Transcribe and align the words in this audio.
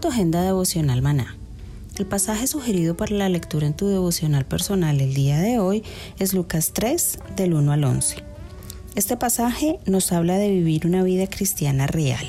Tu 0.00 0.06
agenda 0.06 0.42
devocional 0.42 1.02
maná. 1.02 1.36
El 1.96 2.06
pasaje 2.06 2.46
sugerido 2.46 2.96
para 2.96 3.16
la 3.16 3.28
lectura 3.28 3.66
en 3.66 3.74
tu 3.74 3.88
devocional 3.88 4.44
personal 4.46 5.00
el 5.00 5.12
día 5.12 5.40
de 5.40 5.58
hoy 5.58 5.82
es 6.20 6.34
Lucas 6.34 6.70
3, 6.72 7.18
del 7.34 7.54
1 7.54 7.72
al 7.72 7.82
11. 7.82 8.22
Este 8.94 9.16
pasaje 9.16 9.80
nos 9.86 10.12
habla 10.12 10.38
de 10.38 10.50
vivir 10.50 10.86
una 10.86 11.02
vida 11.02 11.26
cristiana 11.26 11.88
real. 11.88 12.24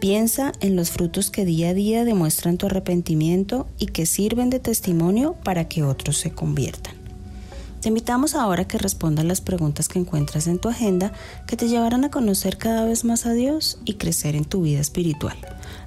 Piensa 0.00 0.52
en 0.60 0.76
los 0.76 0.92
frutos 0.92 1.30
que 1.30 1.44
día 1.44 1.70
a 1.70 1.74
día 1.74 2.04
demuestran 2.04 2.56
tu 2.56 2.66
arrepentimiento 2.66 3.66
y 3.80 3.86
que 3.86 4.06
sirven 4.06 4.48
de 4.48 4.60
testimonio 4.60 5.34
para 5.42 5.66
que 5.68 5.82
otros 5.82 6.18
se 6.18 6.30
conviertan. 6.30 6.94
Te 7.80 7.88
invitamos 7.88 8.36
ahora 8.36 8.62
a 8.62 8.68
que 8.68 8.78
respondas 8.78 9.24
las 9.24 9.40
preguntas 9.40 9.88
que 9.88 9.98
encuentras 9.98 10.46
en 10.46 10.60
tu 10.60 10.68
agenda 10.68 11.12
que 11.48 11.56
te 11.56 11.66
llevarán 11.66 12.04
a 12.04 12.12
conocer 12.12 12.58
cada 12.58 12.84
vez 12.84 13.04
más 13.04 13.26
a 13.26 13.32
Dios 13.32 13.80
y 13.84 13.94
crecer 13.94 14.36
en 14.36 14.44
tu 14.44 14.62
vida 14.62 14.80
espiritual. 14.80 15.36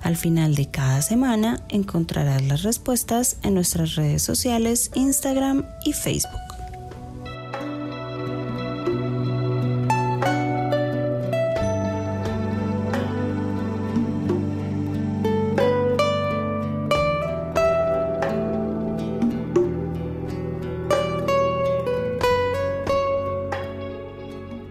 Al 0.01 0.15
final 0.15 0.55
de 0.55 0.69
cada 0.69 1.01
semana 1.01 1.61
encontrarás 1.69 2.41
las 2.43 2.63
respuestas 2.63 3.37
en 3.43 3.53
nuestras 3.53 3.95
redes 3.95 4.23
sociales, 4.23 4.91
Instagram 4.95 5.65
y 5.85 5.93
Facebook. 5.93 6.31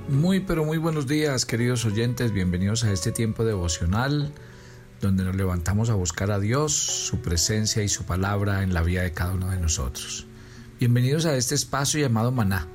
Muy 0.08 0.40
pero 0.40 0.64
muy 0.64 0.78
buenos 0.78 1.06
días 1.06 1.44
queridos 1.44 1.84
oyentes, 1.84 2.32
bienvenidos 2.32 2.82
a 2.84 2.92
este 2.92 3.12
tiempo 3.12 3.44
devocional 3.44 4.32
donde 5.00 5.22
nos 5.22 5.36
levantamos 5.36 5.90
a 5.90 5.94
buscar 5.94 6.30
a 6.30 6.40
Dios, 6.40 6.72
su 6.72 7.20
presencia 7.20 7.82
y 7.82 7.88
su 7.88 8.04
palabra 8.04 8.62
en 8.62 8.74
la 8.74 8.82
vida 8.82 9.02
de 9.02 9.12
cada 9.12 9.34
uno 9.34 9.50
de 9.50 9.58
nosotros. 9.58 10.26
Bienvenidos 10.80 11.24
a 11.24 11.36
este 11.36 11.54
espacio 11.54 12.00
llamado 12.00 12.32
Maná, 12.32 12.66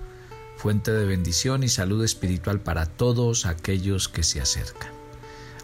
fuente 0.56 0.92
de 0.92 1.06
bendición 1.06 1.64
y 1.64 1.70
salud 1.70 2.04
espiritual 2.04 2.62
para 2.62 2.86
todos 2.86 3.46
aquellos 3.46 4.08
que 4.08 4.24
se 4.24 4.40
acercan. 4.40 4.90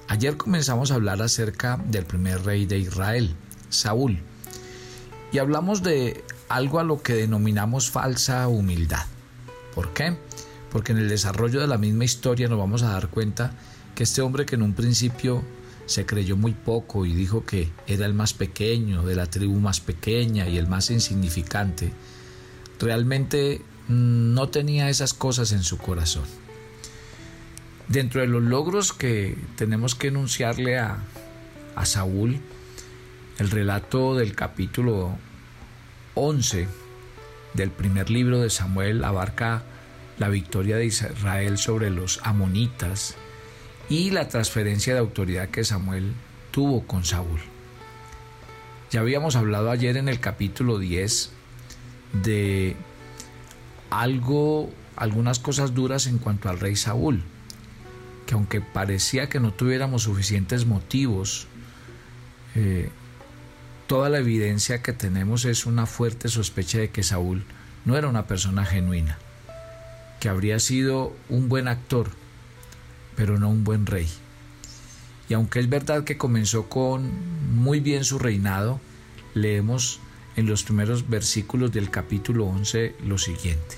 Ayer 0.09 0.35
comenzamos 0.35 0.91
a 0.91 0.95
hablar 0.95 1.21
acerca 1.21 1.77
del 1.87 2.05
primer 2.05 2.43
rey 2.43 2.65
de 2.65 2.79
Israel, 2.79 3.35
Saúl, 3.69 4.19
y 5.31 5.37
hablamos 5.37 5.81
de 5.81 6.25
algo 6.49 6.79
a 6.79 6.83
lo 6.83 7.01
que 7.01 7.13
denominamos 7.13 7.89
falsa 7.89 8.47
humildad. 8.47 9.05
¿Por 9.73 9.93
qué? 9.93 10.17
Porque 10.71 10.91
en 10.91 10.97
el 10.97 11.07
desarrollo 11.07 11.61
de 11.61 11.67
la 11.67 11.77
misma 11.77 12.03
historia 12.03 12.49
nos 12.49 12.59
vamos 12.59 12.83
a 12.83 12.91
dar 12.91 13.09
cuenta 13.09 13.51
que 13.95 14.03
este 14.03 14.21
hombre 14.21 14.45
que 14.45 14.55
en 14.55 14.63
un 14.63 14.73
principio 14.73 15.43
se 15.89 16.05
creyó 16.05 16.37
muy 16.37 16.51
poco 16.51 17.07
y 17.07 17.15
dijo 17.15 17.47
que 17.47 17.67
era 17.87 18.05
el 18.05 18.13
más 18.13 18.35
pequeño, 18.35 19.01
de 19.01 19.15
la 19.15 19.25
tribu 19.25 19.59
más 19.59 19.79
pequeña 19.79 20.47
y 20.47 20.59
el 20.59 20.67
más 20.67 20.91
insignificante, 20.91 21.91
realmente 22.79 23.63
mm, 23.87 24.35
no 24.35 24.49
tenía 24.49 24.87
esas 24.89 25.15
cosas 25.15 25.51
en 25.51 25.63
su 25.63 25.79
corazón. 25.79 26.25
Dentro 27.87 28.21
de 28.21 28.27
los 28.27 28.43
logros 28.43 28.93
que 28.93 29.35
tenemos 29.55 29.95
que 29.95 30.09
enunciarle 30.09 30.77
a, 30.77 30.99
a 31.73 31.85
Saúl, 31.87 32.39
el 33.39 33.49
relato 33.49 34.13
del 34.13 34.35
capítulo 34.35 35.17
11 36.13 36.67
del 37.55 37.71
primer 37.71 38.11
libro 38.11 38.41
de 38.41 38.51
Samuel 38.51 39.03
abarca 39.03 39.63
la 40.19 40.29
victoria 40.29 40.77
de 40.77 40.85
Israel 40.85 41.57
sobre 41.57 41.89
los 41.89 42.19
amonitas, 42.21 43.15
y 43.89 44.11
la 44.11 44.27
transferencia 44.27 44.93
de 44.93 44.99
autoridad 44.99 45.49
que 45.49 45.63
Samuel 45.63 46.13
tuvo 46.51 46.85
con 46.85 47.03
Saúl. 47.03 47.39
Ya 48.91 49.01
habíamos 49.01 49.35
hablado 49.35 49.71
ayer 49.71 49.97
en 49.97 50.07
el 50.07 50.19
capítulo 50.19 50.79
10 50.79 51.31
de 52.23 52.75
algo, 53.89 54.71
algunas 54.95 55.39
cosas 55.39 55.73
duras 55.73 56.07
en 56.07 56.19
cuanto 56.19 56.49
al 56.49 56.59
rey 56.59 56.75
Saúl, 56.75 57.23
que 58.25 58.35
aunque 58.35 58.61
parecía 58.61 59.29
que 59.29 59.39
no 59.39 59.53
tuviéramos 59.53 60.03
suficientes 60.03 60.65
motivos, 60.65 61.47
eh, 62.55 62.89
toda 63.87 64.09
la 64.09 64.19
evidencia 64.19 64.83
que 64.83 64.93
tenemos 64.93 65.45
es 65.45 65.65
una 65.65 65.87
fuerte 65.87 66.29
sospecha 66.29 66.77
de 66.77 66.89
que 66.89 67.01
Saúl 67.01 67.43
no 67.85 67.97
era 67.97 68.07
una 68.07 68.27
persona 68.27 68.65
genuina, 68.65 69.17
que 70.19 70.29
habría 70.29 70.59
sido 70.59 71.15
un 71.27 71.49
buen 71.49 71.67
actor, 71.67 72.11
pero 73.19 73.37
no 73.37 73.49
un 73.49 73.65
buen 73.65 73.85
rey. 73.85 74.07
Y 75.27 75.33
aunque 75.33 75.59
es 75.59 75.67
verdad 75.67 76.05
que 76.05 76.17
comenzó 76.17 76.69
con 76.69 77.11
muy 77.53 77.81
bien 77.81 78.05
su 78.05 78.17
reinado, 78.17 78.79
leemos 79.33 79.99
en 80.37 80.47
los 80.47 80.63
primeros 80.63 81.09
versículos 81.09 81.73
del 81.73 81.91
capítulo 81.91 82.45
11 82.45 82.95
lo 83.03 83.17
siguiente. 83.17 83.75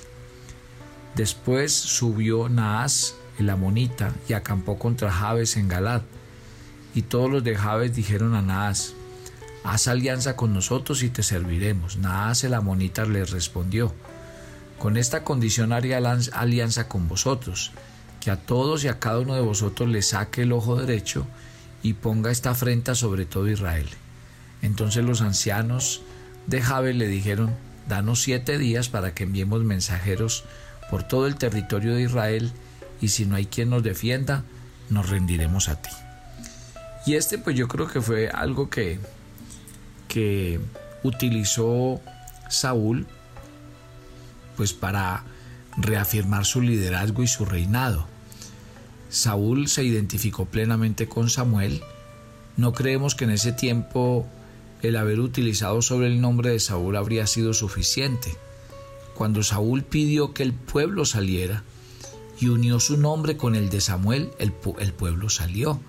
Después 1.15 1.73
subió 1.73 2.49
Naas, 2.49 3.15
el 3.39 3.49
amonita, 3.49 4.13
y 4.29 4.33
acampó 4.33 4.77
contra 4.77 5.11
Jabes 5.11 5.57
en 5.57 5.67
Galad. 5.67 6.03
Y 6.93 7.01
todos 7.01 7.31
los 7.31 7.43
de 7.43 7.55
Jabes 7.55 7.95
dijeron 7.95 8.35
a 8.35 8.43
Naas, 8.43 8.93
haz 9.63 9.87
alianza 9.87 10.35
con 10.35 10.53
nosotros 10.53 11.01
y 11.01 11.09
te 11.09 11.23
serviremos. 11.23 11.97
Naas 11.97 12.43
el 12.43 12.53
amonita 12.53 13.05
le 13.05 13.25
respondió, 13.25 13.91
con 14.77 14.97
esta 14.97 15.23
condición 15.23 15.73
haría 15.73 15.97
alianza 15.97 16.87
con 16.87 17.07
vosotros 17.07 17.71
que 18.21 18.31
a 18.31 18.37
todos 18.37 18.83
y 18.83 18.87
a 18.87 18.99
cada 18.99 19.19
uno 19.19 19.35
de 19.35 19.41
vosotros 19.41 19.89
le 19.89 20.01
saque 20.01 20.43
el 20.43 20.53
ojo 20.53 20.77
derecho 20.77 21.27
y 21.83 21.93
ponga 21.93 22.31
esta 22.31 22.51
afrenta 22.51 22.95
sobre 22.95 23.25
todo 23.25 23.49
Israel. 23.49 23.89
Entonces 24.61 25.03
los 25.03 25.21
ancianos 25.21 26.01
de 26.47 26.61
Jabes 26.61 26.95
le 26.95 27.07
dijeron, 27.07 27.55
danos 27.89 28.21
siete 28.21 28.57
días 28.57 28.89
para 28.89 29.13
que 29.13 29.23
enviemos 29.23 29.63
mensajeros 29.63 30.45
por 30.89 31.03
todo 31.03 31.25
el 31.25 31.35
territorio 31.35 31.95
de 31.95 32.03
Israel 32.03 32.51
y 33.01 33.09
si 33.09 33.25
no 33.25 33.35
hay 33.35 33.47
quien 33.47 33.71
nos 33.71 33.81
defienda, 33.81 34.43
nos 34.89 35.09
rendiremos 35.09 35.67
a 35.67 35.81
ti. 35.81 35.89
Y 37.07 37.15
este 37.15 37.39
pues 37.39 37.55
yo 37.55 37.67
creo 37.67 37.87
que 37.87 38.01
fue 38.01 38.29
algo 38.29 38.69
que, 38.69 38.99
que 40.07 40.59
utilizó 41.01 41.99
Saúl 42.49 43.07
pues 44.55 44.73
para 44.73 45.23
reafirmar 45.77 46.45
su 46.45 46.61
liderazgo 46.61 47.23
y 47.23 47.27
su 47.27 47.45
reinado. 47.45 48.10
Saúl 49.11 49.67
se 49.67 49.83
identificó 49.83 50.45
plenamente 50.45 51.09
con 51.09 51.29
Samuel. 51.29 51.81
No 52.55 52.71
creemos 52.71 53.13
que 53.13 53.25
en 53.25 53.31
ese 53.31 53.51
tiempo 53.51 54.25
el 54.81 54.95
haber 54.95 55.19
utilizado 55.19 55.81
sobre 55.81 56.07
el 56.07 56.21
nombre 56.21 56.51
de 56.51 56.61
Saúl 56.61 56.95
habría 56.95 57.27
sido 57.27 57.53
suficiente. 57.53 58.33
Cuando 59.13 59.43
Saúl 59.43 59.83
pidió 59.83 60.33
que 60.33 60.43
el 60.43 60.53
pueblo 60.53 61.03
saliera 61.03 61.63
y 62.39 62.47
unió 62.47 62.79
su 62.79 62.95
nombre 62.95 63.35
con 63.35 63.55
el 63.55 63.69
de 63.69 63.81
Samuel, 63.81 64.31
el, 64.39 64.53
pueblo 64.53 65.29
salió. 65.29 65.81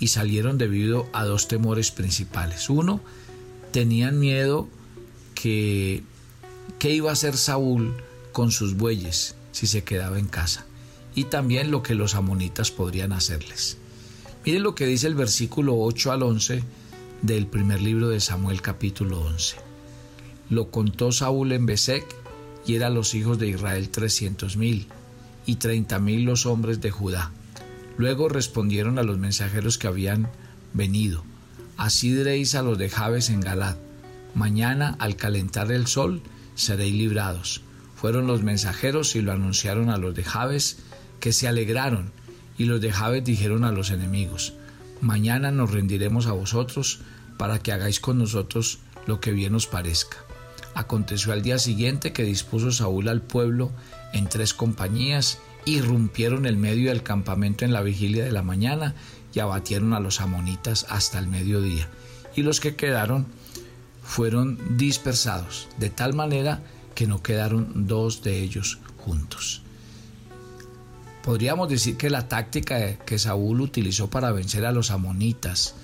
Y 0.00 0.08
salieron 0.08 0.56
debido 0.56 1.06
a 1.12 1.24
dos 1.24 1.48
temores 1.48 1.90
principales. 1.90 2.70
Uno, 2.70 3.00
tenían 3.72 4.18
miedo 4.18 4.68
que 5.34 6.02
iba 6.80 7.10
a 7.10 7.12
hacer 7.12 7.36
Saúl 7.36 7.94
con 8.32 8.50
sus 8.50 8.74
bueyes 8.74 9.36
si 9.52 9.66
se 9.66 9.84
quedaba 9.84 10.18
en 10.18 10.28
casa 10.28 10.64
y 11.14 11.24
también 11.24 11.70
lo 11.70 11.82
que 11.82 11.94
los 11.94 12.14
amonitas 12.14 12.70
podrían 12.70 13.12
hacerles. 13.12 13.78
Miren 14.44 14.62
lo 14.62 14.74
que 14.74 14.86
dice 14.86 15.06
el 15.06 15.14
versículo 15.14 15.78
8 15.78 16.12
al 16.12 16.22
11 16.22 16.62
del 17.22 17.46
primer 17.46 17.80
libro 17.80 18.08
de 18.08 18.20
Samuel 18.20 18.60
capítulo 18.60 19.20
11. 19.20 19.56
Lo 20.50 20.70
contó 20.70 21.12
Saúl 21.12 21.52
en 21.52 21.66
Besec 21.66 22.04
y 22.66 22.74
eran 22.74 22.94
los 22.94 23.14
hijos 23.14 23.38
de 23.38 23.48
Israel 23.48 23.88
trescientos 23.88 24.56
mil 24.56 24.86
y 25.46 25.56
treinta 25.56 25.98
mil 25.98 26.24
los 26.24 26.46
hombres 26.46 26.80
de 26.80 26.90
Judá. 26.90 27.30
Luego 27.96 28.28
respondieron 28.28 28.98
a 28.98 29.02
los 29.02 29.18
mensajeros 29.18 29.78
que 29.78 29.86
habían 29.86 30.28
venido. 30.72 31.24
Así 31.76 32.12
diréis 32.12 32.54
a 32.54 32.62
los 32.62 32.78
de 32.78 32.90
Jabes 32.90 33.30
en 33.30 33.40
Galad. 33.40 33.76
Mañana, 34.34 34.96
al 34.98 35.16
calentar 35.16 35.70
el 35.70 35.86
sol, 35.86 36.22
seréis 36.54 36.94
librados. 36.94 37.62
Fueron 37.94 38.26
los 38.26 38.42
mensajeros 38.42 39.16
y 39.16 39.22
lo 39.22 39.32
anunciaron 39.32 39.90
a 39.90 39.96
los 39.96 40.14
de 40.14 40.24
Jabes, 40.24 40.78
que 41.24 41.32
se 41.32 41.48
alegraron, 41.48 42.12
y 42.58 42.66
los 42.66 42.82
de 42.82 42.92
Jabes 42.92 43.24
dijeron 43.24 43.64
a 43.64 43.72
los 43.72 43.88
enemigos, 43.88 44.52
Mañana 45.00 45.50
nos 45.50 45.70
rendiremos 45.70 46.26
a 46.26 46.32
vosotros, 46.32 46.98
para 47.38 47.60
que 47.60 47.72
hagáis 47.72 47.98
con 47.98 48.18
nosotros 48.18 48.80
lo 49.06 49.20
que 49.20 49.32
bien 49.32 49.54
os 49.54 49.66
parezca. 49.66 50.18
Aconteció 50.74 51.32
al 51.32 51.40
día 51.40 51.58
siguiente 51.58 52.12
que 52.12 52.24
dispuso 52.24 52.70
Saúl 52.72 53.08
al 53.08 53.22
pueblo 53.22 53.72
en 54.12 54.28
tres 54.28 54.52
compañías, 54.52 55.38
irrumpieron 55.64 56.44
el 56.44 56.58
medio 56.58 56.90
del 56.90 57.02
campamento 57.02 57.64
en 57.64 57.72
la 57.72 57.80
vigilia 57.80 58.22
de 58.22 58.32
la 58.32 58.42
mañana 58.42 58.94
y 59.32 59.40
abatieron 59.40 59.94
a 59.94 60.00
los 60.00 60.20
amonitas 60.20 60.84
hasta 60.90 61.18
el 61.18 61.26
mediodía. 61.26 61.88
Y 62.36 62.42
los 62.42 62.60
que 62.60 62.76
quedaron 62.76 63.28
fueron 64.02 64.76
dispersados, 64.76 65.68
de 65.78 65.88
tal 65.88 66.12
manera 66.12 66.60
que 66.94 67.06
no 67.06 67.22
quedaron 67.22 67.86
dos 67.86 68.22
de 68.22 68.42
ellos 68.42 68.78
juntos. 68.98 69.63
Podríamos 71.24 71.70
decir 71.70 71.96
que 71.96 72.10
la 72.10 72.28
táctica 72.28 72.98
que 72.98 73.18
Saúl 73.18 73.62
utilizó 73.62 74.10
para 74.10 74.30
vencer 74.30 74.66
a 74.66 74.72
los 74.72 74.90
amonitas 74.90 75.74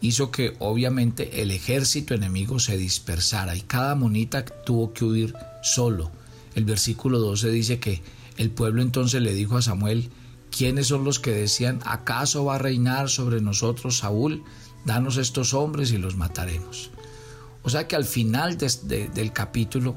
hizo 0.00 0.30
que 0.30 0.56
obviamente 0.58 1.42
el 1.42 1.50
ejército 1.50 2.14
enemigo 2.14 2.58
se 2.58 2.78
dispersara 2.78 3.54
y 3.56 3.60
cada 3.60 3.90
amonita 3.90 4.42
tuvo 4.46 4.94
que 4.94 5.04
huir 5.04 5.34
solo. 5.62 6.10
El 6.54 6.64
versículo 6.64 7.18
12 7.18 7.50
dice 7.50 7.78
que 7.78 8.02
el 8.38 8.50
pueblo 8.50 8.80
entonces 8.80 9.20
le 9.20 9.34
dijo 9.34 9.58
a 9.58 9.62
Samuel, 9.62 10.08
¿quiénes 10.50 10.86
son 10.86 11.04
los 11.04 11.18
que 11.20 11.32
decían, 11.32 11.80
¿acaso 11.84 12.46
va 12.46 12.54
a 12.54 12.58
reinar 12.58 13.10
sobre 13.10 13.42
nosotros 13.42 13.98
Saúl? 13.98 14.44
Danos 14.86 15.18
estos 15.18 15.52
hombres 15.52 15.92
y 15.92 15.98
los 15.98 16.16
mataremos. 16.16 16.90
O 17.62 17.68
sea 17.68 17.86
que 17.86 17.96
al 17.96 18.06
final 18.06 18.56
del 18.56 19.32
capítulo 19.34 19.94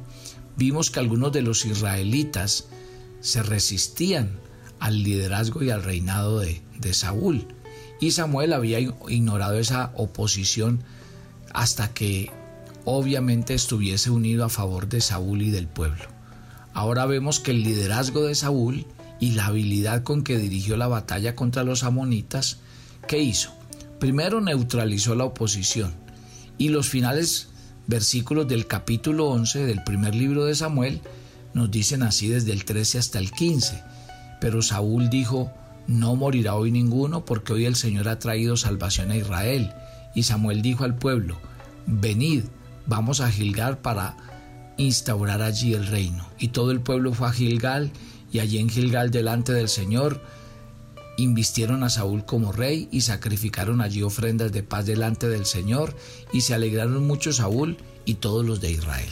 vimos 0.58 0.92
que 0.92 1.00
algunos 1.00 1.32
de 1.32 1.42
los 1.42 1.66
israelitas 1.66 2.66
se 3.22 3.44
resistían 3.44 4.46
al 4.80 5.04
liderazgo 5.04 5.64
y 5.64 5.70
al 5.70 5.84
reinado 5.84 6.40
de, 6.40 6.62
de 6.80 6.94
Saúl. 6.94 7.48
Y 8.00 8.12
Samuel 8.12 8.54
había 8.54 8.80
ignorado 8.80 9.58
esa 9.58 9.92
oposición 9.96 10.84
hasta 11.54 11.94
que 11.94 12.32
obviamente 12.86 13.54
estuviese 13.54 14.12
unido 14.12 14.46
a 14.46 14.50
favor 14.50 14.88
de 14.88 15.02
Saúl 15.02 15.42
y 15.42 15.50
del 15.50 15.68
pueblo. 15.68 16.06
Ahora 16.74 17.06
vemos 17.06 17.40
que 17.40 17.52
el 17.52 17.64
liderazgo 17.64 18.24
de 18.24 18.36
Saúl 18.36 18.86
y 19.20 19.32
la 19.32 19.48
habilidad 19.48 20.04
con 20.04 20.24
que 20.24 20.38
dirigió 20.38 20.78
la 20.78 20.88
batalla 20.88 21.36
contra 21.36 21.64
los 21.64 21.84
amonitas, 21.84 22.60
¿qué 23.08 23.20
hizo? 23.20 23.52
Primero 24.00 24.42
neutralizó 24.42 25.16
la 25.16 25.24
oposición 25.24 25.94
y 26.58 26.70
los 26.70 26.88
finales 26.88 27.50
versículos 27.88 28.48
del 28.48 28.68
capítulo 28.68 29.28
11 29.28 29.66
del 29.66 29.84
primer 29.84 30.14
libro 30.14 30.46
de 30.46 30.56
Samuel 30.56 31.02
nos 31.54 31.72
dicen 31.72 32.04
así 32.04 32.28
desde 32.28 32.52
el 32.52 32.66
13 32.66 33.00
hasta 33.00 33.20
el 33.20 33.32
15. 33.32 33.84
Pero 34.40 34.62
Saúl 34.62 35.10
dijo, 35.10 35.52
no 35.88 36.16
morirá 36.16 36.56
hoy 36.56 36.72
ninguno, 36.72 37.26
porque 37.26 37.54
hoy 37.54 37.66
el 37.66 37.76
Señor 37.76 38.10
ha 38.10 38.20
traído 38.20 38.58
salvación 38.58 39.12
a 39.12 39.18
Israel. 39.18 39.74
Y 40.14 40.24
Samuel 40.24 40.62
dijo 40.62 40.84
al 40.84 40.96
pueblo, 40.96 41.38
venid, 41.86 42.44
vamos 42.86 43.22
a 43.22 43.32
Gilgal 43.32 43.78
para 43.78 44.18
instaurar 44.78 45.42
allí 45.42 45.74
el 45.74 45.88
reino. 45.88 46.28
Y 46.40 46.50
todo 46.50 46.72
el 46.72 46.82
pueblo 46.82 47.14
fue 47.14 47.28
a 47.28 47.32
Gilgal, 47.32 47.92
y 48.32 48.40
allí 48.40 48.60
en 48.60 48.70
Gilgal 48.70 49.12
delante 49.12 49.54
del 49.54 49.70
Señor 49.70 50.22
invistieron 51.18 51.84
a 51.84 51.90
Saúl 51.90 52.26
como 52.26 52.52
rey 52.52 52.88
y 52.92 53.02
sacrificaron 53.02 53.82
allí 53.82 54.04
ofrendas 54.04 54.52
de 54.52 54.62
paz 54.62 54.86
delante 54.86 55.28
del 55.28 55.46
Señor, 55.46 55.96
y 56.32 56.42
se 56.42 56.54
alegraron 56.54 57.08
mucho 57.08 57.34
Saúl 57.34 57.78
y 58.06 58.16
todos 58.16 58.46
los 58.46 58.62
de 58.62 58.72
Israel. 58.72 59.10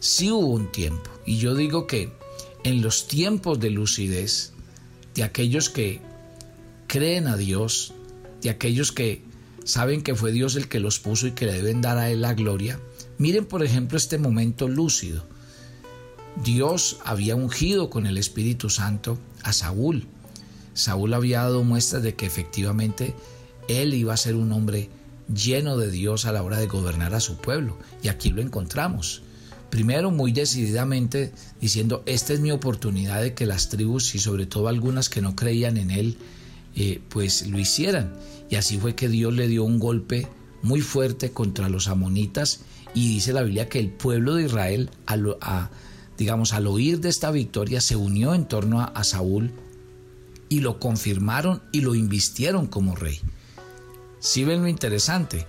Sí 0.00 0.30
hubo 0.30 0.48
un 0.48 0.70
tiempo, 0.70 1.10
y 1.24 1.38
yo 1.38 1.54
digo 1.54 1.86
que 1.86 2.12
en 2.64 2.82
los 2.82 3.08
tiempos 3.08 3.60
de 3.60 3.70
lucidez, 3.70 4.52
de 5.14 5.22
aquellos 5.22 5.70
que 5.70 6.00
creen 6.86 7.26
a 7.26 7.36
Dios, 7.36 7.92
de 8.42 8.50
aquellos 8.50 8.92
que 8.92 9.22
saben 9.64 10.02
que 10.02 10.14
fue 10.14 10.32
Dios 10.32 10.56
el 10.56 10.68
que 10.68 10.80
los 10.80 10.98
puso 10.98 11.26
y 11.26 11.32
que 11.32 11.46
le 11.46 11.52
deben 11.52 11.80
dar 11.80 11.98
a 11.98 12.10
Él 12.10 12.22
la 12.22 12.34
gloria. 12.34 12.80
Miren, 13.18 13.46
por 13.46 13.62
ejemplo, 13.64 13.98
este 13.98 14.18
momento 14.18 14.68
lúcido. 14.68 15.24
Dios 16.42 16.98
había 17.04 17.34
ungido 17.34 17.90
con 17.90 18.06
el 18.06 18.16
Espíritu 18.16 18.70
Santo 18.70 19.18
a 19.42 19.52
Saúl. 19.52 20.06
Saúl 20.72 21.14
había 21.14 21.42
dado 21.42 21.64
muestras 21.64 22.02
de 22.02 22.14
que 22.14 22.26
efectivamente 22.26 23.14
él 23.68 23.92
iba 23.94 24.14
a 24.14 24.16
ser 24.16 24.36
un 24.36 24.52
hombre 24.52 24.88
lleno 25.32 25.76
de 25.76 25.90
Dios 25.90 26.24
a 26.24 26.32
la 26.32 26.42
hora 26.42 26.58
de 26.58 26.68
gobernar 26.68 27.14
a 27.14 27.20
su 27.20 27.36
pueblo. 27.36 27.76
Y 28.02 28.08
aquí 28.08 28.30
lo 28.30 28.40
encontramos. 28.40 29.22
Primero, 29.70 30.10
muy 30.10 30.32
decididamente 30.32 31.32
diciendo, 31.60 32.02
esta 32.06 32.32
es 32.32 32.40
mi 32.40 32.50
oportunidad 32.50 33.22
de 33.22 33.34
que 33.34 33.46
las 33.46 33.68
tribus 33.68 34.14
y 34.14 34.18
sobre 34.18 34.46
todo 34.46 34.68
algunas 34.68 35.08
que 35.08 35.20
no 35.20 35.36
creían 35.36 35.76
en 35.76 35.90
él, 35.90 36.16
eh, 36.74 37.00
pues 37.08 37.46
lo 37.48 37.58
hicieran. 37.58 38.14
Y 38.48 38.56
así 38.56 38.78
fue 38.78 38.94
que 38.94 39.08
Dios 39.08 39.34
le 39.34 39.46
dio 39.46 39.64
un 39.64 39.78
golpe 39.78 40.26
muy 40.62 40.80
fuerte 40.80 41.32
contra 41.32 41.68
los 41.68 41.88
amonitas 41.88 42.60
y 42.94 43.08
dice 43.08 43.32
la 43.32 43.42
Biblia 43.42 43.68
que 43.68 43.78
el 43.78 43.90
pueblo 43.90 44.36
de 44.36 44.44
Israel, 44.44 44.90
a, 45.06 45.70
digamos, 46.16 46.54
al 46.54 46.66
oír 46.66 47.00
de 47.00 47.10
esta 47.10 47.30
victoria, 47.30 47.80
se 47.80 47.96
unió 47.96 48.34
en 48.34 48.46
torno 48.46 48.80
a, 48.80 48.84
a 48.84 49.04
Saúl 49.04 49.52
y 50.48 50.60
lo 50.60 50.80
confirmaron 50.80 51.62
y 51.72 51.82
lo 51.82 51.94
invistieron 51.94 52.66
como 52.66 52.96
rey. 52.96 53.20
Si 54.18 54.44
ven 54.44 54.62
lo 54.62 54.68
interesante, 54.68 55.46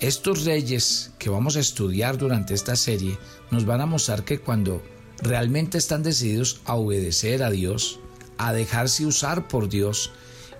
estos 0.00 0.44
reyes 0.44 1.12
que 1.18 1.30
vamos 1.30 1.56
a 1.56 1.60
estudiar 1.60 2.18
durante 2.18 2.54
esta 2.54 2.76
serie 2.76 3.18
nos 3.50 3.64
van 3.64 3.80
a 3.80 3.86
mostrar 3.86 4.24
que 4.24 4.40
cuando 4.40 4.82
realmente 5.22 5.78
están 5.78 6.02
decididos 6.02 6.60
a 6.64 6.74
obedecer 6.74 7.42
a 7.42 7.50
Dios, 7.50 8.00
a 8.38 8.52
dejarse 8.52 9.06
usar 9.06 9.48
por 9.48 9.68
Dios 9.68 10.10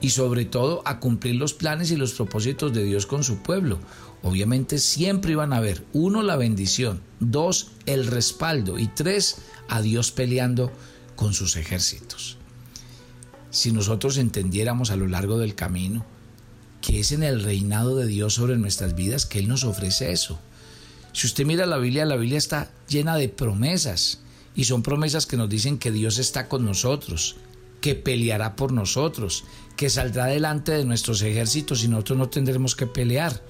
y 0.01 0.11
sobre 0.11 0.45
todo 0.45 0.83
a 0.85 1.01
cumplir 1.01 1.37
los 1.37 1.55
planes 1.55 1.91
y 1.91 1.97
los 1.97 2.13
propósitos 2.13 2.73
de 2.73 2.85
Dios 2.85 3.07
con 3.07 3.25
su 3.25 3.39
pueblo. 3.39 3.79
Obviamente 4.23 4.79
siempre 4.79 5.33
iban 5.33 5.53
a 5.53 5.59
haber, 5.59 5.85
uno, 5.93 6.23
la 6.23 6.37
bendición, 6.37 7.03
dos, 7.21 7.73
el 7.87 8.07
respaldo 8.07 8.79
y 8.79 8.87
tres, 8.87 9.39
a 9.69 9.83
Dios 9.83 10.13
peleando 10.13 10.73
con 11.17 11.35
sus 11.35 11.57
ejércitos. 11.57 12.39
Si 13.51 13.73
nosotros 13.73 14.17
entendiéramos 14.17 14.91
a 14.91 14.97
lo 14.97 15.07
largo 15.07 15.39
del 15.39 15.55
camino 15.55 16.05
que 16.85 17.01
es 17.01 17.13
en 17.13 17.23
el 17.23 17.43
reinado 17.43 17.97
de 17.97 18.07
Dios 18.07 18.35
sobre 18.35 18.59
nuestras 18.59 18.95
vidas 18.95 19.25
que 19.25 19.39
Él 19.39 19.49
nos 19.49 19.65
ofrece 19.65 20.13
eso. 20.13 20.39
Si 21.15 21.27
usted 21.27 21.47
mira 21.47 21.65
la 21.65 21.79
Biblia, 21.79 22.05
la 22.05 22.17
Biblia 22.17 22.37
está 22.37 22.71
llena 22.89 23.17
de 23.17 23.31
promesas 23.31 24.21
y 24.55 24.65
son 24.65 24.83
promesas 24.83 25.25
que 25.25 25.39
nos 25.39 25.49
dicen 25.49 25.79
que 25.79 25.91
Dios 25.91 26.19
está 26.19 26.47
con 26.47 26.63
nosotros, 26.63 27.37
que 27.81 27.95
peleará 27.95 28.55
por 28.55 28.71
nosotros, 28.73 29.45
que 29.79 29.89
saldrá 29.89 30.27
delante 30.27 30.73
de 30.73 30.85
nuestros 30.85 31.23
ejércitos 31.23 31.83
y 31.85 31.89
nosotros 31.89 32.19
no 32.19 32.29
tendremos 32.29 32.77
que 32.77 32.87
pelear. 32.87 33.43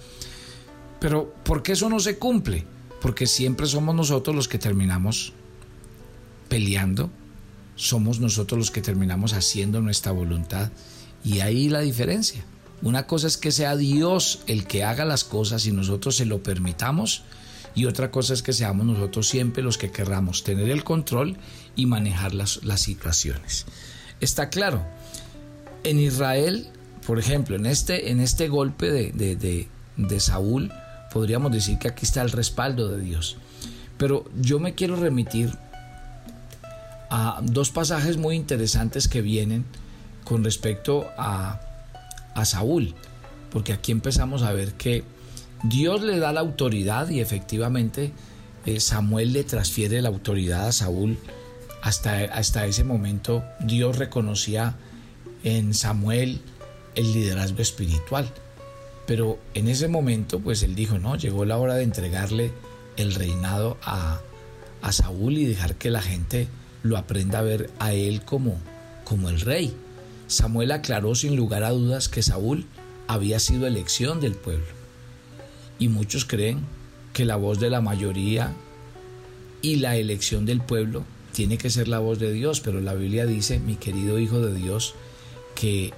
Pero 1.01 1.35
¿por 1.43 1.65
qué 1.65 1.73
eso 1.73 1.89
no 1.89 1.99
se 1.99 2.19
cumple? 2.19 2.65
Porque 3.03 3.27
siempre 3.27 3.67
somos 3.67 3.97
nosotros 3.97 4.37
los 4.37 4.47
que 4.47 4.59
terminamos 4.59 5.33
peleando, 6.49 7.11
somos 7.75 8.21
nosotros 8.21 8.59
los 8.61 8.71
que 8.71 8.81
terminamos 8.81 9.33
haciendo 9.33 9.81
nuestra 9.81 10.13
voluntad 10.13 10.71
y 11.25 11.41
ahí 11.41 11.69
la 11.69 11.81
diferencia. 11.81 12.45
Una 12.85 13.07
cosa 13.07 13.27
es 13.27 13.39
que 13.39 13.51
sea 13.51 13.77
Dios 13.77 14.41
el 14.47 14.67
que 14.67 14.85
haga 14.85 15.07
las 15.07 15.25
cosas 15.25 15.65
y 15.67 15.73
nosotros 15.73 16.17
se 16.17 16.27
lo 16.27 16.43
permitamos. 16.43 17.23
Y 17.75 17.87
otra 17.87 18.11
cosa 18.11 18.35
es 18.35 18.43
que 18.43 18.53
seamos 18.53 18.85
nosotros 18.85 19.27
siempre 19.27 19.63
los 19.63 19.79
que 19.79 19.91
querramos 19.91 20.45
tener 20.45 20.69
el 20.69 20.85
control 20.85 21.39
y 21.75 21.87
manejar 21.87 22.35
las, 22.35 22.63
las 22.63 22.83
situaciones. 22.83 23.65
Está 24.21 24.51
claro, 24.51 24.85
en 25.83 25.99
Israel, 25.99 26.69
por 27.07 27.19
ejemplo, 27.19 27.57
en 27.57 27.65
este, 27.65 28.11
en 28.11 28.21
este 28.21 28.49
golpe 28.49 28.91
de, 28.91 29.13
de, 29.13 29.69
de 29.97 30.21
Saúl, 30.21 30.71
podríamos 31.11 31.53
decir 31.53 31.79
que 31.79 31.89
aquí 31.89 32.05
está 32.05 32.21
el 32.21 32.33
respaldo 32.33 32.89
de 32.89 33.01
Dios. 33.01 33.39
Pero 33.97 34.27
yo 34.39 34.59
me 34.59 34.75
quiero 34.75 34.97
remitir 34.97 35.57
a 37.09 37.41
dos 37.43 37.71
pasajes 37.71 38.19
muy 38.19 38.37
interesantes 38.37 39.09
que 39.09 39.23
vienen 39.23 39.65
con 40.25 40.45
respecto 40.45 41.07
a 41.17 41.74
a 42.35 42.45
Saúl, 42.45 42.95
porque 43.51 43.73
aquí 43.73 43.93
empezamos 43.93 44.43
a 44.43 44.53
ver 44.53 44.73
que 44.75 45.05
Dios 45.63 46.03
le 46.03 46.19
da 46.19 46.33
la 46.33 46.41
autoridad 46.41 47.09
y 47.09 47.21
efectivamente 47.21 48.13
eh, 48.67 48.81
Samuel 48.81 49.33
le 49.33 49.45
transfiere 49.45 50.03
la 50.03 50.09
autoridad 50.09 50.69
a 50.69 50.73
Saúl, 50.73 51.19
hasta, 51.83 52.19
hasta 52.25 52.67
ese 52.67 52.85
momento 52.85 53.45
Dios 53.61 53.99
reconocía 53.99 54.75
en 55.43 55.75
Samuel 55.75 56.41
el 56.95 57.13
liderazgo 57.13 57.61
espiritual. 57.61 58.29
Pero 59.07 59.39
en 59.53 59.69
ese 59.69 59.89
momento, 59.89 60.41
pues 60.41 60.63
él 60.63 60.75
dijo, 60.75 60.99
no, 60.99 61.17
llegó 61.17 61.45
la 61.45 61.59
hora 61.59 61.75
de 61.75 61.83
entregarle 61.83 62.53
el 62.97 63.15
reinado 63.15 63.77
a, 63.83 64.21
a 64.81 64.93
Saúl 64.93 65.37
y 65.37 65.45
dejar 65.45 65.75
que 65.75 65.91
la 65.91 66.01
gente 66.01 66.49
lo 66.83 66.97
aprenda 66.97 67.41
a 67.41 67.43
ver 67.43 67.71
a 67.79 67.93
él 67.93 68.23
como, 68.23 68.59
como 69.05 69.29
el 69.29 69.41
rey. 69.41 69.75
Samuel 70.27 70.73
aclaró 70.73 71.15
sin 71.15 71.37
lugar 71.37 71.65
a 71.65 71.71
dudas 71.71 72.09
que 72.09 72.23
Saúl 72.23 72.67
había 73.07 73.39
sido 73.39 73.67
elección 73.67 74.21
del 74.21 74.35
pueblo. 74.35 74.67
Y 75.79 75.89
muchos 75.89 76.25
creen 76.25 76.61
que 77.13 77.25
la 77.25 77.37
voz 77.37 77.61
de 77.61 77.71
la 77.71 77.81
mayoría 77.81 78.53
y 79.63 79.77
la 79.77 79.97
elección 79.97 80.47
del 80.47 80.61
pueblo 80.61 81.05
tiene 81.33 81.59
que 81.59 81.71
ser 81.71 81.89
la 81.89 81.99
voz 81.99 82.19
de 82.19 82.33
Dios, 82.33 82.61
pero 82.61 82.81
la 82.81 82.95
Biblia 82.95 83.27
dice, 83.27 83.59
mi 83.59 83.75
querido 83.77 84.19
Hijo 84.19 84.41
de 84.41 84.55
Dios, 84.55 84.95
que 85.55 85.93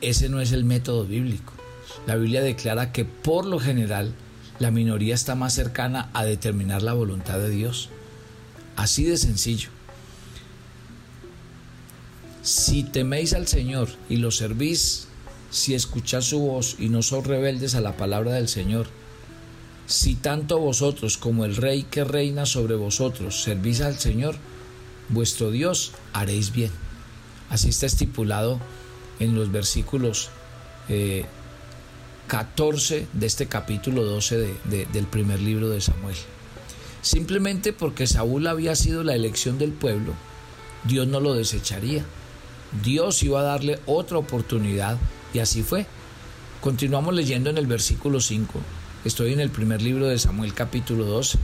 ese 0.00 0.28
no 0.28 0.40
es 0.40 0.52
el 0.52 0.64
método 0.64 1.04
bíblico. 1.04 1.52
La 2.06 2.16
Biblia 2.16 2.42
declara 2.42 2.92
que 2.92 3.04
por 3.04 3.46
lo 3.46 3.58
general 3.58 4.14
la 4.58 4.70
minoría 4.70 5.14
está 5.14 5.34
más 5.34 5.54
cercana 5.54 6.10
a 6.12 6.24
determinar 6.24 6.82
la 6.82 6.92
voluntad 6.92 7.38
de 7.38 7.50
Dios. 7.50 7.90
Así 8.76 9.04
de 9.04 9.16
sencillo. 9.16 9.73
Si 12.44 12.82
teméis 12.84 13.32
al 13.32 13.48
Señor 13.48 13.88
y 14.10 14.18
lo 14.18 14.30
servís, 14.30 15.06
si 15.50 15.74
escucháis 15.74 16.26
su 16.26 16.40
voz 16.40 16.76
y 16.78 16.90
no 16.90 17.00
sois 17.00 17.26
rebeldes 17.26 17.74
a 17.74 17.80
la 17.80 17.96
palabra 17.96 18.32
del 18.32 18.48
Señor, 18.48 18.86
si 19.86 20.14
tanto 20.14 20.58
vosotros 20.58 21.16
como 21.16 21.46
el 21.46 21.56
Rey 21.56 21.84
que 21.84 22.04
reina 22.04 22.44
sobre 22.44 22.74
vosotros 22.74 23.42
servís 23.42 23.80
al 23.80 23.98
Señor, 23.98 24.36
vuestro 25.08 25.50
Dios, 25.50 25.92
haréis 26.12 26.52
bien. 26.52 26.70
Así 27.48 27.70
está 27.70 27.86
estipulado 27.86 28.60
en 29.20 29.34
los 29.34 29.50
versículos 29.50 30.28
14 32.26 32.96
eh, 32.98 33.06
de 33.10 33.26
este 33.26 33.46
capítulo 33.46 34.04
12 34.04 34.54
del 34.92 35.06
primer 35.06 35.40
libro 35.40 35.70
de 35.70 35.80
Samuel. 35.80 36.16
Simplemente 37.00 37.72
porque 37.72 38.06
Saúl 38.06 38.46
había 38.48 38.76
sido 38.76 39.02
la 39.02 39.14
elección 39.14 39.56
del 39.56 39.72
pueblo, 39.72 40.12
Dios 40.86 41.08
no 41.08 41.20
lo 41.20 41.32
desecharía. 41.32 42.04
Dios 42.82 43.22
iba 43.22 43.40
a 43.40 43.44
darle 43.44 43.78
otra 43.86 44.18
oportunidad 44.18 44.98
y 45.32 45.38
así 45.38 45.62
fue. 45.62 45.86
Continuamos 46.60 47.14
leyendo 47.14 47.50
en 47.50 47.58
el 47.58 47.66
versículo 47.66 48.20
5. 48.20 48.60
Estoy 49.04 49.32
en 49.32 49.40
el 49.40 49.50
primer 49.50 49.82
libro 49.82 50.08
de 50.08 50.18
Samuel 50.18 50.54
capítulo 50.54 51.04
12. 51.04 51.38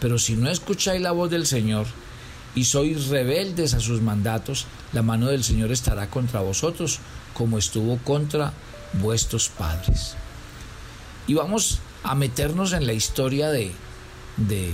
Pero 0.00 0.18
si 0.18 0.34
no 0.34 0.50
escucháis 0.50 1.00
la 1.00 1.12
voz 1.12 1.30
del 1.30 1.46
Señor, 1.46 1.86
y 2.54 2.64
sois 2.64 3.08
rebeldes 3.08 3.74
a 3.74 3.80
sus 3.80 4.02
mandatos, 4.02 4.66
la 4.92 5.02
mano 5.02 5.28
del 5.28 5.42
Señor 5.42 5.72
estará 5.72 6.10
contra 6.10 6.40
vosotros, 6.40 6.98
como 7.34 7.58
estuvo 7.58 7.98
contra 7.98 8.52
vuestros 8.94 9.48
padres. 9.48 10.14
Y 11.26 11.34
vamos 11.34 11.78
a 12.02 12.14
meternos 12.14 12.72
en 12.72 12.86
la 12.86 12.92
historia 12.92 13.50
de, 13.50 13.72
de 14.36 14.72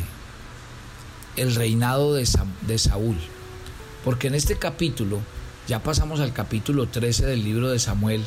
el 1.37 1.55
reinado 1.55 2.15
de, 2.15 2.29
de 2.63 2.79
Saúl, 2.79 3.17
porque 4.05 4.27
en 4.27 4.35
este 4.35 4.59
capítulo, 4.59 5.21
ya 5.69 5.83
pasamos 5.83 6.21
al 6.21 6.33
capítulo 6.33 6.89
13 6.89 7.27
del 7.27 7.45
libro 7.45 7.69
de 7.69 7.79
Samuel, 7.79 8.25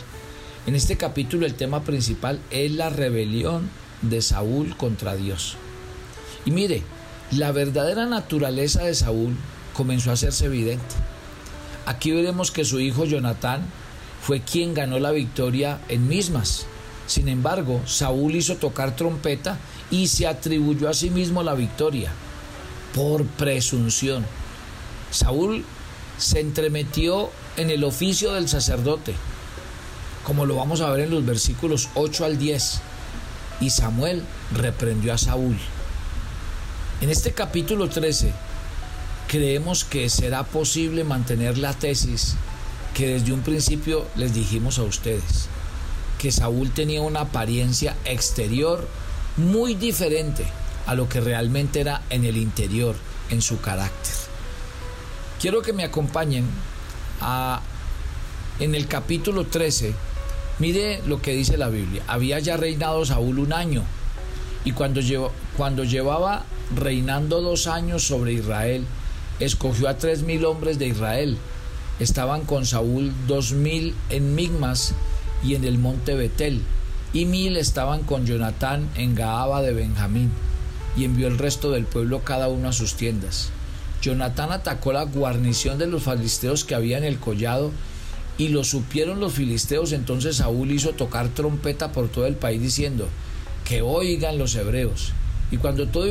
en 0.67 0.75
este 0.75 0.95
capítulo 0.95 1.47
el 1.47 1.55
tema 1.55 1.83
principal 1.83 2.39
es 2.51 2.71
la 2.71 2.91
rebelión 2.91 3.67
de 4.03 4.21
Saúl 4.21 4.77
contra 4.77 5.15
Dios. 5.15 5.57
Y 6.45 6.51
mire, 6.51 6.83
la 7.31 7.51
verdadera 7.51 8.05
naturaleza 8.05 8.83
de 8.83 8.93
Saúl 8.93 9.35
comenzó 9.73 10.11
a 10.11 10.13
hacerse 10.13 10.45
evidente. 10.45 10.95
Aquí 11.87 12.11
veremos 12.11 12.51
que 12.51 12.63
su 12.63 12.79
hijo 12.79 13.05
Jonatán 13.05 13.65
fue 14.21 14.41
quien 14.41 14.75
ganó 14.75 14.99
la 14.99 15.09
victoria 15.09 15.81
en 15.89 16.07
mismas. 16.07 16.67
Sin 17.07 17.27
embargo, 17.27 17.81
Saúl 17.87 18.35
hizo 18.35 18.57
tocar 18.57 18.95
trompeta 18.95 19.57
y 19.89 20.07
se 20.07 20.27
atribuyó 20.27 20.89
a 20.89 20.93
sí 20.93 21.09
mismo 21.09 21.41
la 21.41 21.55
victoria 21.55 22.11
por 22.93 23.25
presunción. 23.25 24.27
Saúl 25.09 25.65
se 26.21 26.39
entremetió 26.39 27.29
en 27.57 27.71
el 27.71 27.83
oficio 27.83 28.33
del 28.33 28.47
sacerdote, 28.47 29.15
como 30.23 30.45
lo 30.45 30.55
vamos 30.55 30.81
a 30.81 30.89
ver 30.91 31.01
en 31.01 31.09
los 31.09 31.25
versículos 31.25 31.89
8 31.95 32.25
al 32.25 32.37
10. 32.37 32.79
Y 33.59 33.69
Samuel 33.71 34.23
reprendió 34.53 35.13
a 35.13 35.17
Saúl. 35.17 35.57
En 37.01 37.09
este 37.09 37.31
capítulo 37.31 37.89
13 37.89 38.31
creemos 39.27 39.83
que 39.83 40.09
será 40.09 40.43
posible 40.43 41.03
mantener 41.03 41.57
la 41.57 41.73
tesis 41.73 42.35
que 42.93 43.07
desde 43.07 43.33
un 43.33 43.41
principio 43.41 44.05
les 44.15 44.33
dijimos 44.33 44.77
a 44.77 44.83
ustedes, 44.83 45.47
que 46.19 46.31
Saúl 46.31 46.71
tenía 46.71 47.01
una 47.01 47.21
apariencia 47.21 47.95
exterior 48.05 48.87
muy 49.37 49.73
diferente 49.73 50.45
a 50.85 50.93
lo 50.93 51.09
que 51.09 51.21
realmente 51.21 51.79
era 51.79 52.03
en 52.09 52.25
el 52.25 52.37
interior, 52.37 52.95
en 53.29 53.41
su 53.41 53.59
carácter. 53.59 54.30
Quiero 55.41 55.63
que 55.63 55.73
me 55.73 55.83
acompañen 55.83 56.45
a, 57.19 57.61
en 58.59 58.75
el 58.75 58.85
capítulo 58.85 59.47
13, 59.47 59.91
mire 60.59 61.01
lo 61.07 61.19
que 61.19 61.33
dice 61.33 61.57
la 61.57 61.69
Biblia, 61.69 62.03
había 62.05 62.37
ya 62.37 62.57
reinado 62.57 63.03
Saúl 63.07 63.39
un 63.39 63.51
año 63.51 63.83
y 64.63 64.73
cuando, 64.73 65.01
cuando 65.57 65.83
llevaba 65.83 66.43
reinando 66.75 67.41
dos 67.41 67.65
años 67.65 68.03
sobre 68.05 68.33
Israel, 68.33 68.85
escogió 69.39 69.89
a 69.89 69.97
tres 69.97 70.21
mil 70.21 70.45
hombres 70.45 70.77
de 70.77 70.89
Israel. 70.89 71.39
Estaban 71.99 72.41
con 72.41 72.67
Saúl 72.67 73.11
dos 73.25 73.51
mil 73.51 73.95
en 74.11 74.35
Migmas 74.35 74.93
y 75.43 75.55
en 75.55 75.63
el 75.63 75.79
monte 75.79 76.13
Betel, 76.13 76.61
y 77.13 77.25
mil 77.25 77.57
estaban 77.57 78.03
con 78.03 78.27
Jonatán 78.27 78.87
en 78.93 79.15
Gaaba 79.15 79.63
de 79.63 79.73
Benjamín, 79.73 80.29
y 80.95 81.03
envió 81.03 81.27
el 81.27 81.39
resto 81.39 81.71
del 81.71 81.85
pueblo 81.85 82.19
cada 82.23 82.47
uno 82.47 82.69
a 82.69 82.73
sus 82.73 82.93
tiendas. 82.93 83.51
Jonatán 84.01 84.51
atacó 84.51 84.93
la 84.93 85.03
guarnición 85.03 85.77
de 85.77 85.87
los 85.87 86.03
filisteos 86.03 86.65
que 86.65 86.75
había 86.75 86.97
en 86.97 87.03
el 87.03 87.19
collado, 87.19 87.71
y 88.37 88.47
lo 88.47 88.63
supieron 88.63 89.19
los 89.19 89.33
filisteos, 89.33 89.91
entonces 89.91 90.37
Saúl 90.37 90.71
hizo 90.71 90.93
tocar 90.93 91.29
trompeta 91.29 91.91
por 91.91 92.09
todo 92.09 92.25
el 92.25 92.35
país 92.35 92.61
diciendo, 92.61 93.07
que 93.65 93.81
oigan 93.81 94.37
los 94.37 94.55
hebreos. 94.55 95.13
Y 95.51 95.57
cuando 95.57 95.87
todo 95.87 96.07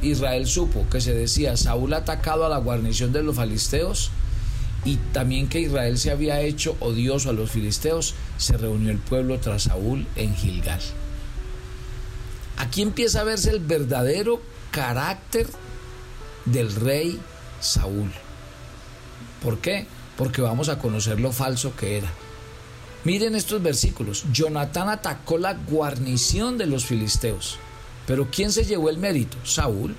Israel, 0.00 0.46
supo 0.46 0.86
que 0.90 1.00
se 1.00 1.12
decía 1.12 1.56
Saúl 1.56 1.92
ha 1.92 1.98
atacado 1.98 2.46
a 2.46 2.48
la 2.48 2.58
guarnición 2.58 3.12
de 3.12 3.22
los 3.22 3.36
filisteos 3.36 4.10
y 4.84 4.96
también 5.12 5.48
que 5.48 5.60
Israel 5.60 5.98
se 5.98 6.12
había 6.12 6.40
hecho 6.40 6.76
odioso 6.78 7.30
a 7.30 7.32
los 7.32 7.50
filisteos, 7.50 8.14
se 8.38 8.56
reunió 8.56 8.90
el 8.90 8.98
pueblo 8.98 9.40
tras 9.40 9.64
Saúl 9.64 10.06
en 10.14 10.34
Gilgal. 10.36 10.80
Aquí 12.56 12.82
empieza 12.82 13.20
a 13.20 13.24
verse 13.24 13.50
el 13.50 13.58
verdadero 13.58 14.40
carácter 14.70 15.48
del 16.46 16.74
rey 16.74 17.20
Saúl. 17.60 18.10
¿Por 19.42 19.58
qué? 19.58 19.86
Porque 20.16 20.40
vamos 20.40 20.68
a 20.68 20.78
conocer 20.78 21.20
lo 21.20 21.32
falso 21.32 21.76
que 21.76 21.98
era. 21.98 22.10
Miren 23.04 23.36
estos 23.36 23.62
versículos. 23.62 24.24
Jonatán 24.32 24.88
atacó 24.88 25.38
la 25.38 25.54
guarnición 25.54 26.58
de 26.58 26.66
los 26.66 26.86
filisteos. 26.86 27.58
Pero 28.06 28.28
¿quién 28.30 28.50
se 28.50 28.64
llevó 28.64 28.90
el 28.90 28.98
mérito? 28.98 29.36
Saúl. 29.44 29.94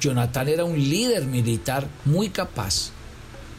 Jonatán 0.00 0.48
era 0.48 0.64
un 0.64 0.78
líder 0.78 1.26
militar 1.26 1.86
muy 2.04 2.30
capaz. 2.30 2.90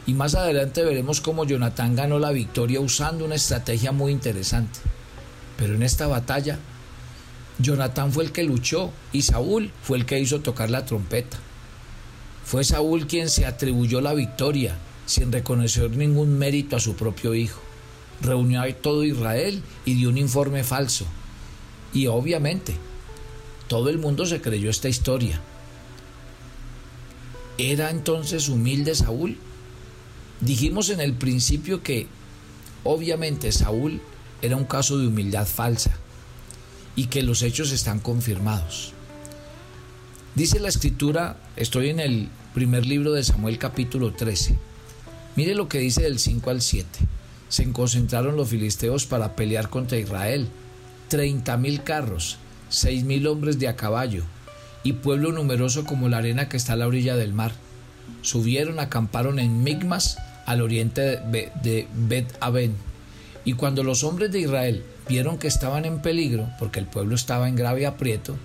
Y 0.06 0.14
más 0.14 0.34
adelante 0.34 0.84
veremos 0.84 1.20
cómo 1.20 1.44
Jonatán 1.44 1.96
ganó 1.96 2.18
la 2.18 2.30
victoria 2.30 2.80
usando 2.80 3.24
una 3.24 3.34
estrategia 3.34 3.92
muy 3.92 4.12
interesante. 4.12 4.78
Pero 5.56 5.74
en 5.74 5.82
esta 5.82 6.06
batalla, 6.06 6.58
Jonatán 7.58 8.12
fue 8.12 8.24
el 8.24 8.32
que 8.32 8.44
luchó 8.44 8.92
y 9.12 9.22
Saúl 9.22 9.72
fue 9.82 9.98
el 9.98 10.06
que 10.06 10.20
hizo 10.20 10.40
tocar 10.40 10.70
la 10.70 10.84
trompeta. 10.84 11.38
Fue 12.46 12.62
Saúl 12.62 13.08
quien 13.08 13.28
se 13.28 13.44
atribuyó 13.44 14.00
la 14.00 14.14
victoria 14.14 14.78
sin 15.04 15.32
reconocer 15.32 15.90
ningún 15.90 16.38
mérito 16.38 16.76
a 16.76 16.80
su 16.80 16.94
propio 16.94 17.34
hijo. 17.34 17.60
Reunió 18.22 18.62
a 18.62 18.72
todo 18.72 19.02
Israel 19.02 19.60
y 19.84 19.94
dio 19.94 20.10
un 20.10 20.16
informe 20.16 20.62
falso. 20.62 21.06
Y 21.92 22.06
obviamente 22.06 22.76
todo 23.66 23.88
el 23.88 23.98
mundo 23.98 24.26
se 24.26 24.40
creyó 24.40 24.70
esta 24.70 24.88
historia. 24.88 25.40
¿Era 27.58 27.90
entonces 27.90 28.48
humilde 28.48 28.94
Saúl? 28.94 29.38
Dijimos 30.40 30.90
en 30.90 31.00
el 31.00 31.14
principio 31.14 31.82
que 31.82 32.06
obviamente 32.84 33.50
Saúl 33.50 34.00
era 34.40 34.54
un 34.54 34.66
caso 34.66 34.98
de 34.98 35.08
humildad 35.08 35.48
falsa 35.48 35.96
y 36.94 37.06
que 37.06 37.24
los 37.24 37.42
hechos 37.42 37.72
están 37.72 37.98
confirmados. 37.98 38.92
Dice 40.36 40.60
la 40.60 40.68
escritura, 40.68 41.38
estoy 41.56 41.88
en 41.88 41.98
el 41.98 42.28
primer 42.52 42.84
libro 42.84 43.12
de 43.12 43.24
Samuel 43.24 43.56
capítulo 43.56 44.12
13. 44.12 44.54
Mire 45.34 45.54
lo 45.54 45.66
que 45.66 45.78
dice 45.78 46.02
del 46.02 46.18
5 46.18 46.50
al 46.50 46.60
7. 46.60 46.86
Se 47.48 47.72
concentraron 47.72 48.36
los 48.36 48.50
filisteos 48.50 49.06
para 49.06 49.34
pelear 49.34 49.70
contra 49.70 49.96
Israel. 49.96 50.46
Treinta 51.08 51.56
mil 51.56 51.82
carros 51.82 52.36
seis 52.68 53.02
mil 53.04 53.26
hombres 53.28 53.58
de 53.58 53.68
a 53.68 53.76
caballo 53.76 54.24
y 54.82 54.92
pueblo 54.92 55.32
numeroso 55.32 55.86
como 55.86 56.10
la 56.10 56.18
arena 56.18 56.50
que 56.50 56.58
está 56.58 56.74
a 56.74 56.76
la 56.76 56.86
orilla 56.86 57.16
del 57.16 57.32
mar. 57.32 57.52
Subieron, 58.20 58.78
acamparon 58.78 59.38
en 59.38 59.62
Migmas, 59.62 60.18
al 60.44 60.60
oriente 60.60 61.00
de 61.00 61.88
Bet 61.94 62.36
Aben. 62.40 62.74
Y 63.46 63.54
cuando 63.54 63.82
los 63.82 64.04
hombres 64.04 64.32
de 64.32 64.40
Israel 64.40 64.84
vieron 65.08 65.38
que 65.38 65.48
estaban 65.48 65.86
en 65.86 66.02
peligro, 66.02 66.46
porque 66.58 66.78
el 66.78 66.86
pueblo 66.86 67.14
estaba 67.14 67.48
en 67.48 67.56
grave 67.56 67.86
aprieto, 67.86 68.36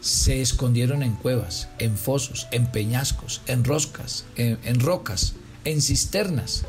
se 0.00 0.40
escondieron 0.40 1.02
en 1.02 1.14
cuevas, 1.14 1.68
en 1.78 1.96
fosos, 1.96 2.46
en 2.50 2.66
peñascos, 2.66 3.40
en 3.46 3.64
roscas, 3.64 4.24
en, 4.36 4.80
rocas, 4.80 5.34
en 5.64 5.82
cisternas. 5.82 6.64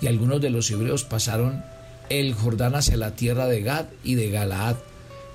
Y 0.00 0.06
algunos 0.06 0.40
de 0.40 0.50
los 0.50 0.70
hebreos 0.70 1.04
pasaron 1.04 1.64
el 2.10 2.34
Jordán 2.34 2.74
hacia 2.74 2.96
la 2.96 3.14
tierra 3.14 3.46
de 3.46 3.62
Gad 3.62 3.86
y 4.02 4.16
de 4.16 4.30
Galaad. 4.30 4.76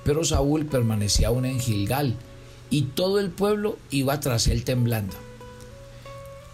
Pero 0.04 0.24
Saúl 0.24 0.66
permanecía 0.66 1.30
aún 1.30 1.46
en 1.46 1.60
Gilgal, 1.60 2.16
y 2.70 2.84
todo 2.84 3.20
el 3.20 3.30
pueblo 3.30 3.78
iba 3.90 4.20
tras 4.20 4.48
él 4.48 4.64
temblando. 4.64 5.16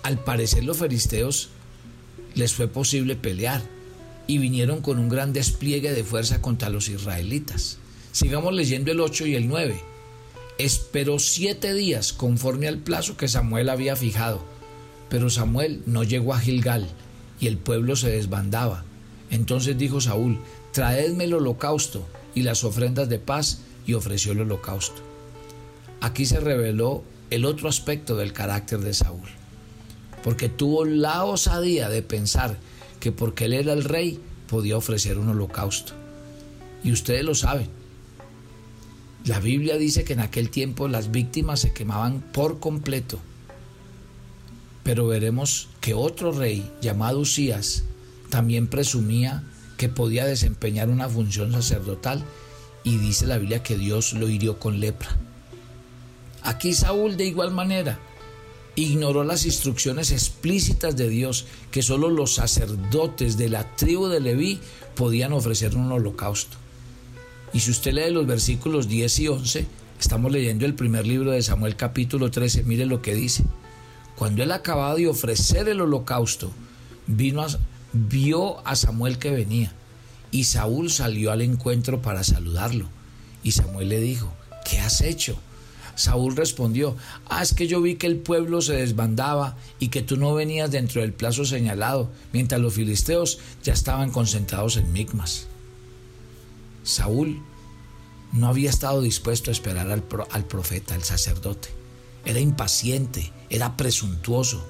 Al 0.04 0.20
parecer 0.20 0.64
los 0.64 0.78
filisteos 0.78 1.50
les 2.36 2.54
fue 2.54 2.68
posible 2.68 3.16
pelear, 3.16 3.62
y 4.28 4.38
vinieron 4.38 4.82
con 4.82 5.00
un 5.00 5.10
gran 5.10 5.34
despliegue 5.34 5.94
de 5.94 6.04
fuerza 6.04 6.42
contra 6.42 6.70
los 6.70 6.90
israelitas. 6.90 7.78
Sigamos 8.12 8.54
leyendo 8.54 8.92
el 8.92 9.00
8 9.00 9.28
y 9.28 9.36
el 9.36 9.48
9 9.48 9.95
esperó 10.58 11.20
siete 11.20 11.74
días 11.74 12.14
conforme 12.14 12.68
al 12.68 12.78
plazo 12.78 13.18
que 13.18 13.28
Samuel 13.28 13.70
había 13.70 13.96
fijado. 13.96 14.44
Pero 15.10 15.30
Samuel 15.30 15.82
no 15.86 16.04
llegó 16.04 16.34
a 16.34 16.40
Gilgal 16.40 16.88
y 17.40 17.48
el 17.48 17.58
pueblo 17.58 17.96
se 17.96 18.10
desbandaba. 18.10 18.84
Entonces 19.30 19.78
dijo 19.78 20.02
Saúl, 20.02 20.40
traedme 20.72 21.26
el 21.26 21.34
holocausto 21.34 22.08
y 22.34 22.44
las 22.44 22.64
ofrendas 22.64 23.10
de 23.10 23.20
paz 23.20 23.60
y 23.86 23.94
ofreció 23.94 24.32
el 24.32 24.42
holocausto. 24.42 25.02
Aquí 26.02 26.26
se 26.26 26.40
reveló 26.40 27.04
el 27.30 27.46
otro 27.46 27.70
aspecto 27.70 28.16
del 28.16 28.34
carácter 28.34 28.80
de 28.80 28.94
Saúl, 28.94 29.28
porque 30.24 30.50
tuvo 30.50 30.86
la 30.86 31.24
osadía 31.24 31.90
de 31.90 32.02
pensar 32.02 32.58
que 33.00 33.12
porque 33.12 33.46
él 33.46 33.54
era 33.54 33.74
el 33.74 33.84
rey 33.84 34.20
podía 34.48 34.78
ofrecer 34.78 35.18
un 35.18 35.30
holocausto. 35.30 35.94
Y 36.84 36.92
ustedes 36.92 37.24
lo 37.24 37.34
saben, 37.34 37.70
la 39.26 39.40
Biblia 39.40 39.78
dice 39.78 40.04
que 40.04 40.14
en 40.14 40.20
aquel 40.20 40.52
tiempo 40.52 40.88
las 40.88 41.10
víctimas 41.12 41.60
se 41.60 41.74
quemaban 41.74 42.22
por 42.22 42.60
completo. 42.60 43.20
Pero 44.84 45.08
veremos 45.08 45.68
que 45.82 45.96
otro 45.96 46.32
rey 46.32 46.72
llamado 46.80 47.20
Usías 47.20 47.84
también 48.30 48.68
presumía 48.68 49.44
que 49.78 49.90
podía 49.90 50.26
desempeñar 50.26 50.90
una 50.90 51.10
función 51.10 51.52
sacerdotal 51.52 52.24
y 52.84 52.98
dice 52.98 53.26
la 53.26 53.40
Biblia 53.40 53.64
que 53.64 53.78
Dios 53.78 54.14
lo 54.14 54.30
hirió 54.30 54.60
con 54.60 54.80
lepra. 54.80 55.10
Aquí 56.44 56.74
Saúl 56.74 57.18
de 57.18 57.26
igual 57.26 57.50
manera 57.50 57.98
ignoró 58.76 59.24
las 59.24 59.46
instrucciones 59.46 60.12
explícitas 60.12 60.96
de 60.96 61.10
Dios 61.10 61.48
que 61.72 61.82
solo 61.82 62.12
los 62.12 62.36
sacerdotes 62.36 63.38
de 63.38 63.50
la 63.50 63.76
tribu 63.76 64.08
de 64.08 64.20
Leví 64.20 64.60
podían 64.94 65.34
ofrecer 65.34 65.76
un 65.76 65.92
holocausto. 65.92 66.58
Y 67.56 67.62
si 67.62 67.72
usted 67.72 67.94
lee 67.94 68.12
los 68.12 68.28
versículos 68.28 68.90
10 68.90 69.20
y 69.20 69.28
11, 69.30 69.66
estamos 69.98 70.30
leyendo 70.30 70.66
el 70.66 70.76
primer 70.76 71.08
libro 71.08 71.32
de 71.32 71.42
Samuel 71.42 71.78
capítulo 71.78 72.30
13, 72.30 72.64
mire 72.64 72.86
lo 72.86 73.02
que 73.02 73.16
dice. 73.16 73.46
Cuando 74.18 74.44
él 74.44 74.52
acababa 74.52 74.94
de 74.94 75.08
ofrecer 75.08 75.70
el 75.70 75.80
holocausto, 75.80 76.52
vino 77.08 77.46
vio 77.94 78.60
a 78.68 78.76
Samuel 78.76 79.20
que 79.20 79.32
venía 79.32 79.72
y 80.32 80.44
Saúl 80.44 80.92
salió 80.92 81.32
al 81.32 81.42
encuentro 81.42 82.02
para 82.02 82.26
saludarlo. 82.26 82.90
Y 83.42 83.52
Samuel 83.52 83.88
le 83.88 84.02
dijo, 84.02 84.34
¿qué 84.70 84.80
has 84.80 85.00
hecho? 85.00 85.38
Saúl 85.96 86.36
respondió, 86.36 86.98
ah, 87.30 87.42
es 87.42 87.54
que 87.54 87.68
yo 87.68 87.82
vi 87.82 87.96
que 87.96 88.08
el 88.08 88.18
pueblo 88.18 88.62
se 88.62 88.74
desbandaba 88.74 89.56
y 89.80 89.88
que 89.88 90.02
tú 90.02 90.18
no 90.18 90.34
venías 90.34 90.72
dentro 90.72 91.00
del 91.00 91.14
plazo 91.14 91.46
señalado, 91.46 92.12
mientras 92.34 92.60
los 92.60 92.74
filisteos 92.74 93.40
ya 93.64 93.72
estaban 93.72 94.12
concentrados 94.12 94.76
en 94.76 94.92
Micmas. 94.92 95.48
Saúl 96.86 97.42
no 98.32 98.48
había 98.48 98.70
estado 98.70 99.02
dispuesto 99.02 99.50
a 99.50 99.54
esperar 99.54 99.92
al, 99.92 100.04
profeta, 100.46 100.94
al 100.94 101.04
sacerdote. 101.04 101.70
Era 102.24 102.40
impaciente, 102.40 103.34
era 103.50 103.76
presuntuoso. 103.76 104.66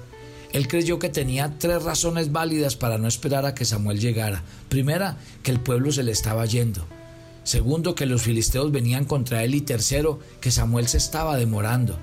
Él 0.52 0.66
creyó 0.66 0.98
que 0.98 1.10
tenía 1.10 1.58
tres 1.58 1.82
razones 1.82 2.32
válidas 2.32 2.74
para 2.74 2.96
no 2.96 3.06
esperar 3.06 3.44
a 3.44 3.54
que 3.54 3.64
Samuel 3.64 4.00
llegara. 4.00 4.42
Primera, 4.68 5.18
que 5.42 5.50
el 5.50 5.60
pueblo 5.60 5.92
se 5.92 6.02
le 6.02 6.12
estaba 6.12 6.46
yendo. 6.46 6.86
Segundo, 7.44 7.94
que 7.94 8.06
los 8.06 8.22
filisteos 8.22 8.72
venían 8.72 9.04
contra 9.04 9.44
él. 9.44 9.54
Y 9.54 9.60
tercero, 9.60 10.18
que 10.40 10.50
Samuel 10.50 10.88
se 10.88 10.96
estaba 10.98 11.36
demorando. 11.36 11.98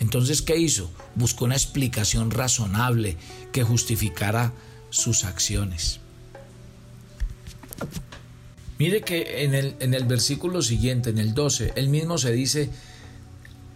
Entonces, 0.00 0.42
¿qué 0.42 0.56
hizo? 0.56 0.90
Buscó 1.14 1.46
una 1.46 1.54
explicación 1.54 2.30
razonable 2.30 3.16
que 3.52 3.62
justificara 3.62 4.52
sus 4.90 5.24
acciones. 5.24 6.00
Mire 8.78 9.02
que 9.02 9.44
en 9.44 9.54
el, 9.54 9.76
en 9.80 9.94
el 9.94 10.04
versículo 10.04 10.62
siguiente, 10.62 11.10
en 11.10 11.18
el 11.18 11.34
12, 11.34 11.72
él 11.76 11.88
mismo 11.88 12.18
se 12.18 12.32
dice, 12.32 12.70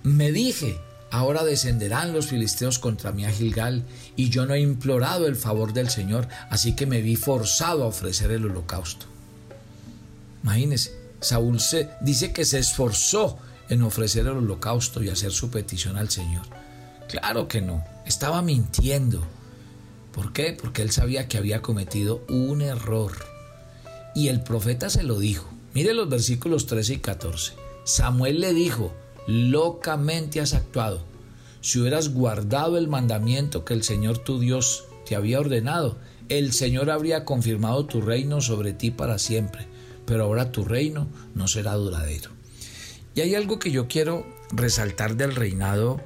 me 0.02 0.32
dije, 0.32 0.78
ahora 1.10 1.44
descenderán 1.44 2.12
los 2.12 2.26
filisteos 2.26 2.78
contra 2.78 3.12
mí 3.12 3.24
a 3.24 3.30
Gilgal, 3.30 3.84
y 4.16 4.30
yo 4.30 4.46
no 4.46 4.54
he 4.54 4.60
implorado 4.60 5.26
el 5.26 5.36
favor 5.36 5.72
del 5.72 5.88
Señor, 5.88 6.28
así 6.50 6.74
que 6.74 6.86
me 6.86 7.00
vi 7.00 7.16
forzado 7.16 7.84
a 7.84 7.88
ofrecer 7.88 8.32
el 8.32 8.44
holocausto. 8.44 9.06
Imagínese, 10.42 10.92
Saúl 11.20 11.60
se, 11.60 11.90
dice 12.00 12.32
que 12.32 12.44
se 12.44 12.58
esforzó 12.58 13.38
en 13.68 13.82
ofrecer 13.82 14.26
el 14.26 14.36
holocausto 14.38 15.02
y 15.02 15.10
hacer 15.10 15.30
su 15.30 15.50
petición 15.50 15.96
al 15.96 16.10
Señor. 16.10 16.46
Claro 17.08 17.48
que 17.48 17.60
no, 17.60 17.84
estaba 18.06 18.42
mintiendo. 18.42 19.22
¿Por 20.12 20.32
qué? 20.32 20.56
Porque 20.60 20.82
él 20.82 20.90
sabía 20.90 21.28
que 21.28 21.38
había 21.38 21.62
cometido 21.62 22.24
un 22.28 22.62
error. 22.62 23.12
Y 24.18 24.26
el 24.26 24.40
profeta 24.40 24.90
se 24.90 25.04
lo 25.04 25.20
dijo. 25.20 25.48
Mire 25.74 25.94
los 25.94 26.08
versículos 26.08 26.66
13 26.66 26.94
y 26.94 26.98
14. 26.98 27.52
Samuel 27.84 28.40
le 28.40 28.52
dijo, 28.52 28.92
locamente 29.28 30.40
has 30.40 30.54
actuado. 30.54 31.04
Si 31.60 31.78
hubieras 31.78 32.08
guardado 32.08 32.78
el 32.78 32.88
mandamiento 32.88 33.64
que 33.64 33.74
el 33.74 33.84
Señor 33.84 34.18
tu 34.18 34.40
Dios 34.40 34.86
te 35.06 35.14
había 35.14 35.38
ordenado, 35.38 35.98
el 36.28 36.52
Señor 36.52 36.90
habría 36.90 37.24
confirmado 37.24 37.86
tu 37.86 38.00
reino 38.00 38.40
sobre 38.40 38.72
ti 38.72 38.90
para 38.90 39.20
siempre, 39.20 39.68
pero 40.04 40.24
ahora 40.24 40.50
tu 40.50 40.64
reino 40.64 41.06
no 41.36 41.46
será 41.46 41.74
duradero. 41.74 42.32
Y 43.14 43.20
hay 43.20 43.36
algo 43.36 43.60
que 43.60 43.70
yo 43.70 43.86
quiero 43.86 44.26
resaltar 44.50 45.14
del 45.14 45.36
reinado 45.36 46.00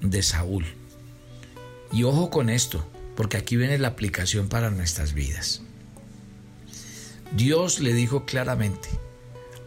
de 0.00 0.22
Saúl. 0.22 0.64
Y 1.90 2.04
ojo 2.04 2.30
con 2.30 2.50
esto, 2.50 2.86
porque 3.16 3.36
aquí 3.36 3.56
viene 3.56 3.78
la 3.78 3.88
aplicación 3.88 4.48
para 4.48 4.70
nuestras 4.70 5.12
vidas. 5.12 5.62
Dios 7.36 7.80
le 7.80 7.92
dijo 7.92 8.24
claramente 8.24 8.88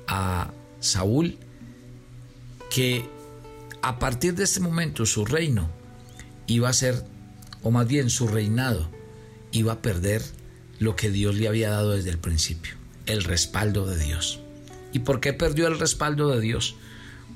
a 0.08 0.52
Saúl 0.80 1.38
que 2.70 3.06
a 3.82 4.00
partir 4.00 4.36
de 4.36 4.44
este 4.44 4.60
momento 4.60 5.06
su 5.06 5.26
reino 5.26 5.70
iba 6.48 6.70
a 6.70 6.74
ser, 6.74 7.04
o 7.64 7.72
más 7.72 7.88
bien 7.88 8.10
su 8.10 8.28
reinado, 8.28 8.90
iba 9.52 9.74
a 9.74 9.82
perder 9.82 10.24
lo 10.80 10.96
que 10.96 11.12
Dios 11.12 11.36
le 11.36 11.48
había 11.48 11.70
dado 11.70 11.92
desde 11.92 12.10
el 12.10 12.18
principio, 12.18 12.74
el 13.06 13.24
respaldo 13.24 13.86
de 13.86 14.04
Dios. 14.04 14.40
¿Y 14.94 15.00
por 15.00 15.20
qué 15.20 15.34
perdió 15.34 15.68
el 15.68 15.80
respaldo 15.80 16.30
de 16.30 16.42
Dios? 16.42 16.76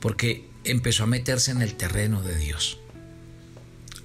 Porque 0.01 0.47
empezó 0.63 1.03
a 1.03 1.07
meterse 1.07 1.51
en 1.51 1.61
el 1.61 1.75
terreno 1.75 2.21
de 2.21 2.35
Dios. 2.35 2.79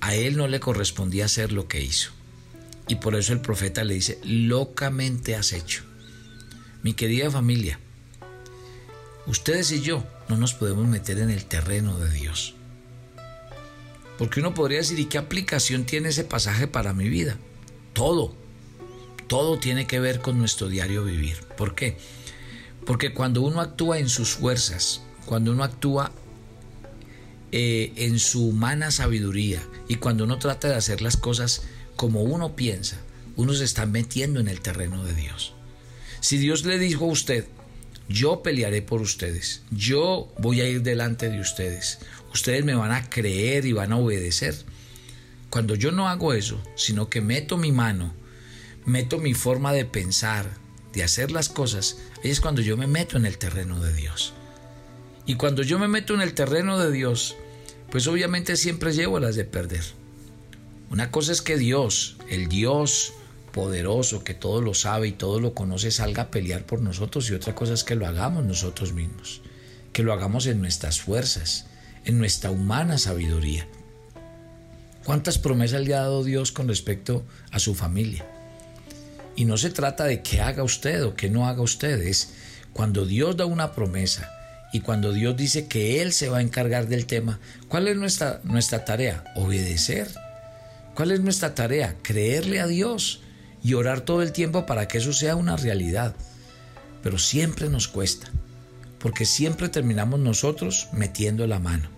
A 0.01 0.15
él 0.15 0.37
no 0.37 0.49
le 0.49 0.61
correspondía 0.61 1.27
hacer 1.27 1.53
lo 1.53 1.69
que 1.69 1.83
hizo. 1.83 2.11
Y 2.89 2.97
por 2.97 3.15
eso 3.15 3.33
el 3.33 3.41
profeta 3.41 3.85
le 3.85 3.95
dice, 3.95 4.19
locamente 4.25 5.37
has 5.37 5.53
hecho. 5.53 5.90
Mi 6.83 6.95
querida 6.95 7.31
familia, 7.31 7.79
ustedes 9.27 9.71
y 9.71 9.83
yo 9.83 10.03
no 10.29 10.39
nos 10.39 10.55
podemos 10.55 10.87
meter 10.87 11.19
en 11.19 11.29
el 11.29 11.45
terreno 11.45 11.99
de 11.99 12.11
Dios. 12.11 12.55
Porque 14.17 14.41
uno 14.41 14.55
podría 14.55 14.79
decir, 14.79 14.99
¿y 14.99 15.07
qué 15.07 15.19
aplicación 15.19 15.85
tiene 15.85 16.09
ese 16.11 16.25
pasaje 16.25 16.67
para 16.67 16.95
mi 16.95 17.09
vida? 17.09 17.37
Todo, 17.93 18.35
todo 19.27 19.59
tiene 19.59 19.87
que 19.87 20.01
ver 20.01 20.21
con 20.21 20.39
nuestro 20.39 20.69
diario 20.69 21.05
vivir. 21.05 21.39
¿Por 21.57 21.75
qué? 21.75 21.99
Porque 22.87 23.13
cuando 23.13 23.43
uno 23.43 23.61
actúa 23.61 23.99
en 23.99 24.09
sus 24.09 24.35
fuerzas, 24.35 25.03
cuando 25.27 25.53
uno 25.53 25.65
actúa 25.65 26.13
eh, 27.53 27.93
en 27.97 28.19
su 28.19 28.49
humana 28.49 28.91
sabiduría 28.91 29.63
y 29.87 29.97
cuando 29.97 30.25
uno 30.25 30.39
trata 30.39 30.69
de 30.69 30.77
hacer 30.77 31.03
las 31.03 31.17
cosas 31.17 31.63
como 31.97 32.23
uno 32.23 32.57
piensa, 32.57 33.01
uno 33.37 33.53
se 33.53 33.65
está 33.65 33.87
metiendo 33.87 34.41
en 34.41 34.49
el 34.49 34.61
terreno 34.61 35.05
de 35.05 35.15
Dios. 35.15 35.55
Si 36.21 36.37
Dios 36.37 36.65
le 36.67 36.79
dijo 36.79 37.07
a 37.07 37.09
usted, 37.09 37.47
yo 38.09 38.43
pelearé 38.43 38.83
por 38.83 39.01
ustedes, 39.01 39.63
yo 39.71 40.33
voy 40.39 40.61
a 40.61 40.69
ir 40.69 40.83
delante 40.83 41.31
de 41.31 41.41
ustedes, 41.41 41.99
ustedes 42.33 42.65
me 42.65 42.75
van 42.75 42.93
a 42.93 43.09
creer 43.09 43.65
y 43.65 43.73
van 43.73 43.93
a 43.93 43.97
obedecer. 43.97 44.55
Cuando 45.49 45.75
yo 45.75 45.93
no 45.93 46.09
hago 46.09 46.35
eso, 46.35 46.63
sino 46.77 47.09
que 47.09 47.21
meto 47.21 47.57
mi 47.57 47.73
mano, 47.73 48.13
meto 48.85 49.19
mi 49.19 49.33
forma 49.33 49.73
de 49.73 49.87
pensar, 49.87 50.51
de 50.93 51.03
hacer 51.03 51.31
las 51.31 51.49
cosas, 51.49 51.99
ahí 52.23 52.31
es 52.31 52.41
cuando 52.41 52.61
yo 52.61 52.77
me 52.77 52.87
meto 52.87 53.17
en 53.17 53.25
el 53.25 53.39
terreno 53.39 53.81
de 53.81 53.95
Dios. 53.95 54.35
Y 55.25 55.37
cuando 55.37 55.63
yo 55.63 55.79
me 55.79 55.89
meto 55.89 56.15
en 56.15 56.21
el 56.21 56.35
terreno 56.35 56.79
de 56.79 56.91
Dios, 56.91 57.37
pues 57.91 58.07
obviamente 58.07 58.57
siempre 58.57 58.93
llevo 58.93 59.21
las 59.21 59.37
de 59.37 59.45
perder. 59.45 59.85
Una 60.91 61.11
cosa 61.11 61.33
es 61.33 61.41
que 61.41 61.57
Dios, 61.57 62.17
el 62.29 62.49
Dios 62.49 63.15
poderoso 63.53 64.25
que 64.25 64.35
todo 64.35 64.61
lo 64.61 64.75
sabe 64.75 65.09
y 65.09 65.13
todo 65.13 65.41
lo 65.41 65.55
conoce, 65.55 65.91
salga 65.91 66.25
a 66.25 66.31
pelear 66.31 66.65
por 66.65 66.81
nosotros 66.81 67.31
y 67.31 67.35
otra 67.35 67.55
cosa 67.55 67.75
es 67.75 67.85
que 67.85 67.95
lo 67.95 68.07
hagamos 68.07 68.45
nosotros 68.45 68.93
mismos, 68.93 69.43
que 69.93 70.03
lo 70.03 70.13
hagamos 70.13 70.47
en 70.47 70.61
nuestras 70.61 71.01
fuerzas, 71.01 71.67
en 72.05 72.19
nuestra 72.19 72.51
humana 72.51 72.99
sabiduría. 72.99 73.67
¿Cuántas 75.05 75.39
promesas 75.39 75.83
le 75.83 75.95
ha 75.95 76.01
dado 76.01 76.25
Dios 76.25 76.53
con 76.53 76.69
respecto 76.69 77.25
a 77.51 77.59
su 77.59 77.75
familia? 77.75 78.27
Y 79.37 79.45
no 79.45 79.57
se 79.57 79.71
trata 79.71 80.05
de 80.05 80.23
que 80.23 80.41
haga 80.41 80.63
usted 80.63 81.05
o 81.05 81.15
que 81.15 81.31
no 81.31 81.49
haga 81.49 81.63
usted, 81.63 82.01
es 82.03 82.33
cuando 82.73 83.07
Dios 83.07 83.37
da 83.37 83.47
una 83.47 83.73
promesa 83.73 84.31
y 84.73 84.81
cuando 84.81 85.13
Dios 85.13 85.37
dice 85.37 85.67
que 85.67 86.03
Él 86.03 86.13
se 86.13 86.29
va 86.29 86.39
a 86.39 86.43
encargar 86.43 86.87
del 86.87 87.07
tema, 87.07 87.41
¿cuál 87.69 87.89
es 87.89 87.97
nuestra, 87.97 88.41
nuestra 88.45 88.85
tarea? 88.85 89.25
Obedecer. 89.35 90.09
¿Cuál 90.95 91.13
es 91.13 91.21
nuestra 91.21 91.55
tarea? 91.55 91.97
Creerle 92.03 92.61
a 92.61 92.67
Dios 92.67 93.23
y 93.63 93.75
orar 93.75 94.03
todo 94.03 94.23
el 94.23 94.33
tiempo 94.33 94.67
para 94.67 94.89
que 94.89 94.99
eso 94.99 95.13
sea 95.13 95.37
una 95.37 95.57
realidad. 95.57 96.15
Pero 97.03 97.19
siempre 97.19 97.69
nos 97.69 97.89
cuesta, 97.89 98.31
porque 98.99 99.25
siempre 99.25 99.69
terminamos 99.69 100.21
nosotros 100.21 100.89
metiendo 100.93 101.47
la 101.47 101.59
mano. 101.59 101.89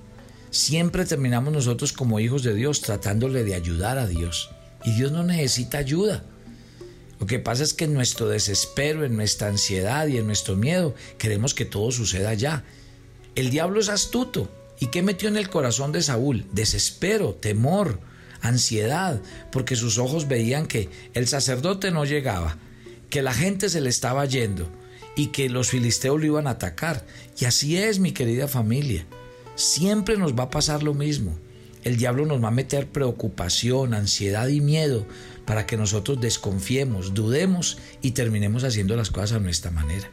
Siempre 0.51 1.07
terminamos 1.07 1.53
nosotros 1.53 1.92
como 1.92 2.20
hijos 2.20 2.42
de 2.42 2.55
Dios 2.55 2.83
tratándole 2.83 3.42
de 3.42 3.55
ayudar 3.55 3.98
a 3.98 4.07
Dios. 4.07 4.51
Y 4.85 4.92
Dios 4.92 5.11
no 5.11 5.22
necesita 5.22 5.79
ayuda. 5.79 6.25
Lo 7.18 7.27
que 7.27 7.38
pasa 7.38 7.62
es 7.62 7.72
que 7.72 7.85
en 7.85 7.94
nuestro 7.94 8.29
desespero, 8.29 9.05
en 9.05 9.16
nuestra 9.16 9.48
ansiedad 9.48 10.09
y 10.09 10.18
en 10.18 10.27
nuestro 10.27 10.57
miedo 10.57 10.94
queremos 11.18 11.55
que 11.55 11.64
todo 11.64 11.90
suceda 11.92 12.35
ya. 12.35 12.64
El 13.35 13.51
diablo 13.51 13.81
es 13.81 13.88
astuto. 13.88 14.51
¿Y 14.81 14.88
qué 14.88 15.03
metió 15.03 15.29
en 15.29 15.37
el 15.37 15.48
corazón 15.48 15.92
de 15.92 16.03
Saúl? 16.03 16.44
Desespero, 16.53 17.35
temor, 17.35 18.01
ansiedad, 18.43 19.21
porque 19.51 19.77
sus 19.77 19.99
ojos 19.99 20.29
veían 20.29 20.67
que 20.67 20.91
el 21.15 21.27
sacerdote 21.27 21.91
no 21.91 22.05
llegaba, 22.05 22.59
que 23.09 23.23
la 23.23 23.33
gente 23.33 23.69
se 23.69 23.81
le 23.81 23.89
estaba 23.89 24.25
yendo 24.27 24.69
y 25.17 25.29
que 25.29 25.49
los 25.49 25.71
filisteos 25.71 26.21
lo 26.21 26.27
iban 26.27 26.47
a 26.47 26.51
atacar. 26.51 27.05
Y 27.39 27.45
así 27.47 27.77
es, 27.77 27.99
mi 27.99 28.13
querida 28.13 28.49
familia. 28.49 29.07
Siempre 29.55 30.17
nos 30.17 30.35
va 30.35 30.45
a 30.45 30.51
pasar 30.51 30.83
lo 30.83 30.95
mismo. 30.95 31.39
El 31.85 31.97
diablo 31.97 32.27
nos 32.27 32.43
va 32.43 32.49
a 32.49 32.53
meter 32.53 32.89
preocupación, 32.89 33.95
ansiedad 33.95 34.49
y 34.49 34.61
miedo 34.61 35.07
para 35.45 35.67
que 35.67 35.77
nosotros 35.77 36.21
desconfiemos, 36.21 37.15
dudemos 37.15 37.79
y 38.01 38.13
terminemos 38.13 38.65
haciendo 38.65 38.97
las 38.97 39.11
cosas 39.11 39.33
a 39.33 39.41
nuestra 39.41 39.71
manera. 39.71 40.09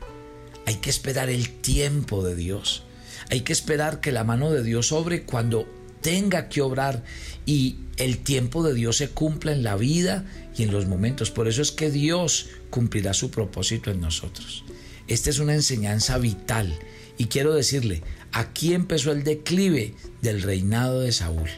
Hay 0.66 0.76
que 0.76 0.90
esperar 0.90 1.30
el 1.30 1.50
tiempo 1.50 2.24
de 2.24 2.36
Dios. 2.36 2.84
Hay 3.30 3.42
que 3.42 3.54
esperar 3.54 4.02
que 4.02 4.12
la 4.12 4.24
mano 4.24 4.52
de 4.52 4.64
Dios 4.64 4.92
obre 4.92 5.24
cuando 5.24 5.68
tenga 6.02 6.50
que 6.50 6.62
obrar 6.62 7.04
y 7.46 7.78
el 7.98 8.20
tiempo 8.20 8.64
de 8.64 8.74
Dios 8.74 8.98
se 8.98 9.10
cumpla 9.10 9.52
en 9.52 9.64
la 9.64 9.76
vida 9.76 10.26
y 10.58 10.64
en 10.64 10.72
los 10.72 10.86
momentos. 10.86 11.32
Por 11.32 11.48
eso 11.48 11.62
es 11.62 11.72
que 11.72 11.92
Dios 11.92 12.48
cumplirá 12.70 13.14
su 13.14 13.32
propósito 13.32 13.92
en 13.92 14.02
nosotros. 14.02 14.64
Esta 15.08 15.30
es 15.30 15.40
una 15.40 15.54
enseñanza 15.54 16.18
vital 16.18 16.78
y 17.18 17.26
quiero 17.26 17.54
decirle, 17.54 18.04
aquí 18.32 18.74
empezó 18.74 19.12
el 19.12 19.24
declive 19.24 19.96
del 20.22 20.42
reinado 20.42 21.02
de 21.02 21.12
Saúl. 21.12 21.50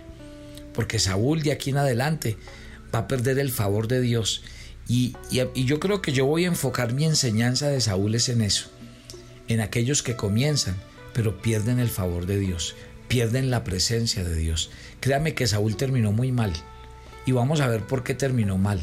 Porque 0.73 0.99
Saúl 0.99 1.43
de 1.43 1.51
aquí 1.51 1.69
en 1.69 1.77
adelante 1.77 2.37
va 2.93 2.99
a 2.99 3.07
perder 3.07 3.39
el 3.39 3.51
favor 3.51 3.87
de 3.87 4.01
Dios. 4.01 4.43
Y, 4.87 5.15
yo 5.31 5.79
creo 5.79 6.01
que 6.01 6.11
yo 6.11 6.25
voy 6.25 6.45
a 6.45 6.47
enfocar 6.47 6.93
mi 6.93 7.05
enseñanza 7.05 7.69
de 7.69 7.79
Saúl 7.79 8.15
es 8.15 8.29
en 8.29 8.41
eso, 8.41 8.69
en 9.47 9.61
aquellos 9.61 10.03
que 10.03 10.15
comienzan, 10.15 10.75
pero 11.13 11.41
pierden 11.41 11.79
el 11.79 11.89
favor 11.89 12.25
de 12.25 12.39
Dios, 12.39 12.75
pierden 13.11 13.51
la 13.51 13.65
presencia 13.65 14.23
de 14.23 14.33
Dios. 14.33 14.71
Créame 15.01 15.33
que 15.33 15.45
Saúl 15.45 15.75
terminó 15.75 16.13
muy 16.13 16.31
mal. 16.31 16.53
Y 17.25 17.33
vamos 17.33 17.59
a 17.59 17.67
ver 17.67 17.85
por 17.85 18.05
qué 18.05 18.13
terminó 18.13 18.57
mal. 18.57 18.79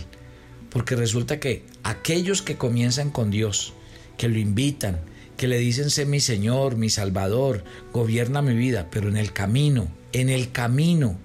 Porque 0.68 0.96
resulta 0.96 1.40
que 1.40 1.64
aquellos 1.82 2.42
que 2.42 2.58
comienzan 2.58 3.08
con 3.08 3.30
Dios, 3.30 3.72
que 4.18 4.28
lo 4.28 4.38
invitan, 4.38 5.00
que 5.38 5.48
le 5.48 5.56
dicen 5.56 5.88
sé 5.88 6.04
mi 6.04 6.20
Señor, 6.20 6.76
mi 6.76 6.90
Salvador, 6.90 7.64
gobierna 7.94 8.42
mi 8.42 8.52
vida, 8.52 8.88
pero 8.90 9.08
en 9.08 9.16
el 9.16 9.32
camino, 9.32 9.88
en 10.12 10.28
el 10.28 10.52
camino, 10.52 11.18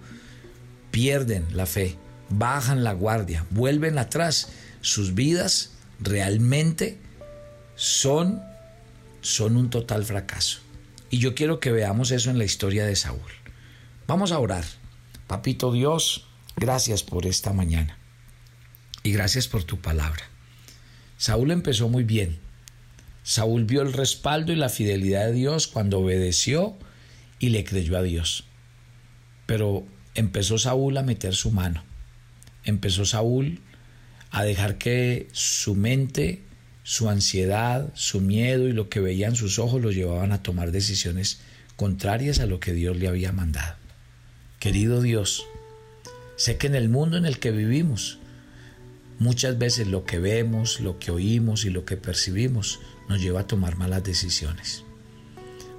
pierden 0.89 1.45
la 1.51 1.65
fe 1.65 1.97
bajan 2.37 2.83
la 2.83 2.93
guardia, 2.93 3.45
vuelven 3.51 3.97
atrás, 3.97 4.49
sus 4.81 5.13
vidas 5.13 5.71
realmente 5.99 6.97
son, 7.75 8.41
son 9.21 9.57
un 9.57 9.69
total 9.69 10.03
fracaso. 10.05 10.59
Y 11.13 11.19
yo 11.19 11.35
quiero 11.35 11.59
que 11.59 11.71
veamos 11.71 12.09
eso 12.09 12.31
en 12.31 12.39
la 12.39 12.43
historia 12.43 12.87
de 12.87 12.95
Saúl. 12.95 13.19
Vamos 14.07 14.31
a 14.31 14.39
orar. 14.39 14.65
Papito 15.27 15.71
Dios, 15.71 16.25
gracias 16.55 17.03
por 17.03 17.27
esta 17.27 17.53
mañana. 17.53 17.99
Y 19.03 19.11
gracias 19.11 19.47
por 19.47 19.63
tu 19.63 19.79
palabra. 19.79 20.23
Saúl 21.17 21.51
empezó 21.51 21.87
muy 21.87 22.03
bien. 22.03 22.39
Saúl 23.21 23.65
vio 23.65 23.83
el 23.83 23.93
respaldo 23.93 24.51
y 24.53 24.55
la 24.55 24.69
fidelidad 24.69 25.27
de 25.27 25.33
Dios 25.33 25.67
cuando 25.67 25.99
obedeció 25.99 26.75
y 27.37 27.49
le 27.49 27.63
creyó 27.63 27.95
a 27.95 28.01
Dios. 28.01 28.45
Pero 29.45 29.85
empezó 30.15 30.57
Saúl 30.57 30.97
a 30.97 31.03
meter 31.03 31.35
su 31.35 31.51
mano 31.51 31.83
empezó 32.63 33.05
Saúl 33.05 33.59
a 34.31 34.43
dejar 34.43 34.77
que 34.77 35.27
su 35.31 35.75
mente, 35.75 36.41
su 36.83 37.09
ansiedad, 37.09 37.89
su 37.95 38.21
miedo 38.21 38.67
y 38.67 38.73
lo 38.73 38.89
que 38.89 38.99
veían 38.99 39.35
sus 39.35 39.59
ojos 39.59 39.81
lo 39.81 39.91
llevaban 39.91 40.31
a 40.31 40.43
tomar 40.43 40.71
decisiones 40.71 41.39
contrarias 41.75 42.39
a 42.39 42.45
lo 42.45 42.59
que 42.59 42.73
Dios 42.73 42.97
le 42.97 43.07
había 43.07 43.31
mandado. 43.31 43.75
Querido 44.59 45.01
Dios, 45.01 45.45
sé 46.35 46.57
que 46.57 46.67
en 46.67 46.75
el 46.75 46.89
mundo 46.89 47.17
en 47.17 47.25
el 47.25 47.39
que 47.39 47.51
vivimos, 47.51 48.19
muchas 49.19 49.57
veces 49.57 49.87
lo 49.87 50.05
que 50.05 50.19
vemos, 50.19 50.79
lo 50.79 50.99
que 50.99 51.11
oímos 51.11 51.65
y 51.65 51.69
lo 51.69 51.85
que 51.85 51.97
percibimos 51.97 52.79
nos 53.09 53.21
lleva 53.21 53.41
a 53.41 53.47
tomar 53.47 53.77
malas 53.77 54.03
decisiones. 54.03 54.83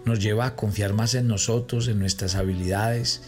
Nos 0.05 0.21
lleva 0.21 0.47
a 0.47 0.57
confiar 0.57 0.93
más 0.93 1.15
en 1.15 1.29
nosotros, 1.29 1.89
en 1.89 1.99
nuestras 1.99 2.35
habilidades 2.35 3.23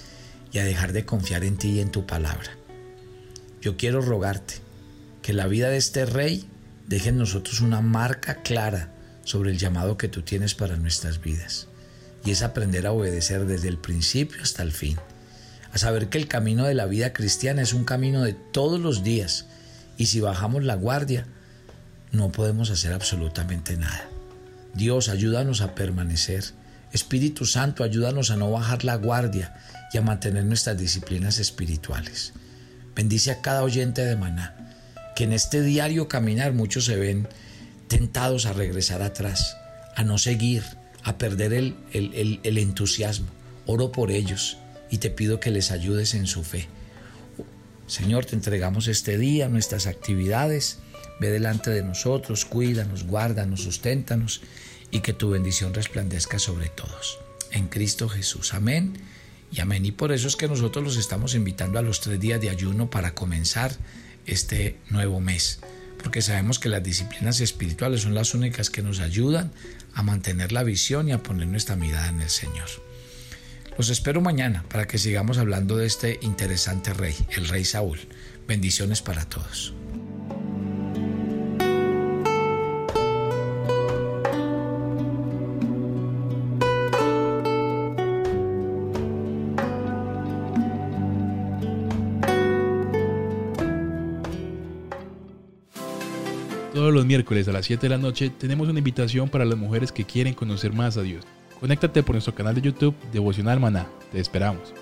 y 0.52 0.58
a 0.58 0.64
dejar 0.64 0.92
de 0.92 1.04
confiar 1.04 1.44
en 1.44 1.56
ti 1.56 1.70
y 1.70 1.80
en 1.80 1.90
tu 1.90 2.06
palabra 2.06 2.56
yo 3.66 3.76
quiero 3.76 4.00
rogarte 4.00 4.54
que 5.22 5.32
la 5.32 5.48
vida 5.48 5.68
de 5.70 5.76
este 5.76 6.06
rey 6.06 6.44
deje 6.86 7.08
en 7.10 7.18
nosotros 7.18 7.60
una 7.60 7.80
marca 7.80 8.42
clara 8.42 8.90
sobre 9.24 9.50
el 9.50 9.58
llamado 9.58 9.96
que 9.96 10.08
tú 10.08 10.22
tienes 10.22 10.54
para 10.54 10.76
nuestras 10.76 11.20
vidas. 11.20 11.66
Y 12.24 12.30
es 12.30 12.42
aprender 12.42 12.86
a 12.86 12.92
obedecer 12.92 13.46
desde 13.46 13.68
el 13.68 13.78
principio 13.78 14.42
hasta 14.42 14.62
el 14.62 14.72
fin. 14.72 14.96
A 15.72 15.78
saber 15.78 16.08
que 16.08 16.18
el 16.18 16.28
camino 16.28 16.64
de 16.64 16.74
la 16.74 16.86
vida 16.86 17.12
cristiana 17.12 17.62
es 17.62 17.72
un 17.72 17.84
camino 17.84 18.22
de 18.22 18.32
todos 18.32 18.80
los 18.80 19.02
días. 19.02 19.46
Y 19.98 20.06
si 20.06 20.20
bajamos 20.20 20.64
la 20.64 20.74
guardia, 20.74 21.26
no 22.12 22.30
podemos 22.32 22.70
hacer 22.70 22.92
absolutamente 22.92 23.76
nada. 23.76 24.08
Dios, 24.74 25.08
ayúdanos 25.08 25.60
a 25.60 25.74
permanecer. 25.74 26.44
Espíritu 26.92 27.46
Santo, 27.46 27.82
ayúdanos 27.82 28.30
a 28.30 28.36
no 28.36 28.50
bajar 28.50 28.84
la 28.84 28.96
guardia 28.96 29.54
y 29.92 29.98
a 29.98 30.02
mantener 30.02 30.44
nuestras 30.44 30.78
disciplinas 30.78 31.38
espirituales. 31.38 32.32
Bendice 32.94 33.30
a 33.30 33.42
cada 33.42 33.62
oyente 33.62 34.04
de 34.04 34.16
Maná, 34.16 34.65
que 35.16 35.24
en 35.24 35.32
este 35.32 35.62
diario 35.62 36.08
caminar 36.08 36.52
muchos 36.52 36.84
se 36.84 36.94
ven 36.94 37.26
tentados 37.88 38.44
a 38.44 38.52
regresar 38.52 39.00
atrás, 39.00 39.56
a 39.96 40.04
no 40.04 40.18
seguir, 40.18 40.62
a 41.02 41.16
perder 41.16 41.54
el, 41.54 41.74
el, 41.92 42.58
entusiasmo. 42.58 43.26
Oro 43.64 43.90
por 43.90 44.10
ellos 44.10 44.58
y 44.90 44.98
te 44.98 45.08
pido 45.08 45.40
que 45.40 45.50
les 45.50 45.70
ayudes 45.70 46.14
en 46.14 46.26
su 46.26 46.44
fe. 46.44 46.68
Señor, 47.86 48.26
te 48.26 48.36
entregamos 48.36 48.88
este 48.88 49.16
día, 49.16 49.48
nuestras 49.48 49.86
actividades. 49.86 50.80
Ve 51.18 51.30
delante 51.30 51.70
de 51.70 51.82
nosotros, 51.82 52.44
cuídanos, 52.44 53.04
guárdanos, 53.04 53.62
susténtanos 53.62 54.42
y 54.90 55.00
que 55.00 55.14
tu 55.14 55.30
bendición 55.30 55.72
resplandezca 55.72 56.38
sobre 56.38 56.68
todos. 56.68 57.18
En 57.52 57.68
Cristo 57.68 58.10
Jesús. 58.10 58.52
Amén 58.52 58.98
y 59.50 59.60
amén. 59.60 59.86
Y 59.86 59.92
por 59.92 60.12
eso 60.12 60.28
es 60.28 60.36
que 60.36 60.46
nosotros 60.46 60.84
los 60.84 60.96
estamos 60.98 61.34
invitando 61.34 61.78
a 61.78 61.82
los 61.82 62.00
tres 62.00 62.20
días 62.20 62.38
de 62.38 62.50
ayuno 62.50 62.90
para 62.90 63.14
comenzar 63.14 63.72
este 64.26 64.78
nuevo 64.90 65.20
mes. 65.20 65.60
Porque 66.02 66.22
sabemos 66.22 66.58
que 66.58 66.68
las 66.68 66.82
disciplinas 66.82 67.40
espirituales 67.40 68.02
son 68.02 68.14
las 68.14 68.34
únicas 68.34 68.70
que 68.70 68.82
nos 68.82 69.00
ayudan 69.00 69.52
a 69.94 70.02
mantener 70.02 70.52
la 70.52 70.62
visión 70.62 71.08
y 71.08 71.12
a 71.12 71.22
poner 71.22 71.48
nuestra 71.48 71.76
mirada 71.76 72.08
en 72.08 72.20
el 72.20 72.30
Señor. 72.30 72.68
Los 73.78 73.90
espero 73.90 74.20
mañana 74.20 74.64
para 74.68 74.86
que 74.86 74.98
sigamos 74.98 75.38
hablando 75.38 75.76
de 75.76 75.86
este 75.86 76.18
interesante 76.22 76.94
rey, 76.94 77.14
el 77.36 77.48
rey 77.48 77.64
Saúl. 77.64 77.98
Bendiciones 78.46 79.02
para 79.02 79.24
todos. 79.24 79.74
miércoles 97.06 97.48
a 97.48 97.52
las 97.52 97.66
7 97.66 97.82
de 97.82 97.88
la 97.88 97.98
noche 97.98 98.30
tenemos 98.30 98.68
una 98.68 98.78
invitación 98.78 99.28
para 99.28 99.44
las 99.44 99.58
mujeres 99.58 99.92
que 99.92 100.04
quieren 100.04 100.34
conocer 100.34 100.72
más 100.72 100.96
a 100.96 101.02
Dios. 101.02 101.24
Conéctate 101.60 102.02
por 102.02 102.14
nuestro 102.14 102.34
canal 102.34 102.54
de 102.54 102.60
YouTube 102.60 102.94
Devocional 103.12 103.60
Maná. 103.60 103.88
Te 104.12 104.20
esperamos. 104.20 104.74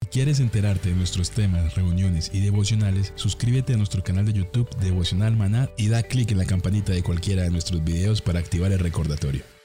Si 0.00 0.08
quieres 0.08 0.40
enterarte 0.40 0.88
de 0.88 0.94
nuestros 0.94 1.30
temas, 1.30 1.74
reuniones 1.74 2.30
y 2.32 2.40
devocionales, 2.40 3.12
suscríbete 3.16 3.74
a 3.74 3.76
nuestro 3.76 4.02
canal 4.02 4.24
de 4.24 4.32
YouTube 4.32 4.70
Devocional 4.80 5.36
Maná 5.36 5.68
y 5.76 5.88
da 5.88 6.02
clic 6.02 6.30
en 6.30 6.38
la 6.38 6.46
campanita 6.46 6.92
de 6.92 7.02
cualquiera 7.02 7.42
de 7.42 7.50
nuestros 7.50 7.84
videos 7.84 8.22
para 8.22 8.38
activar 8.38 8.72
el 8.72 8.78
recordatorio. 8.78 9.55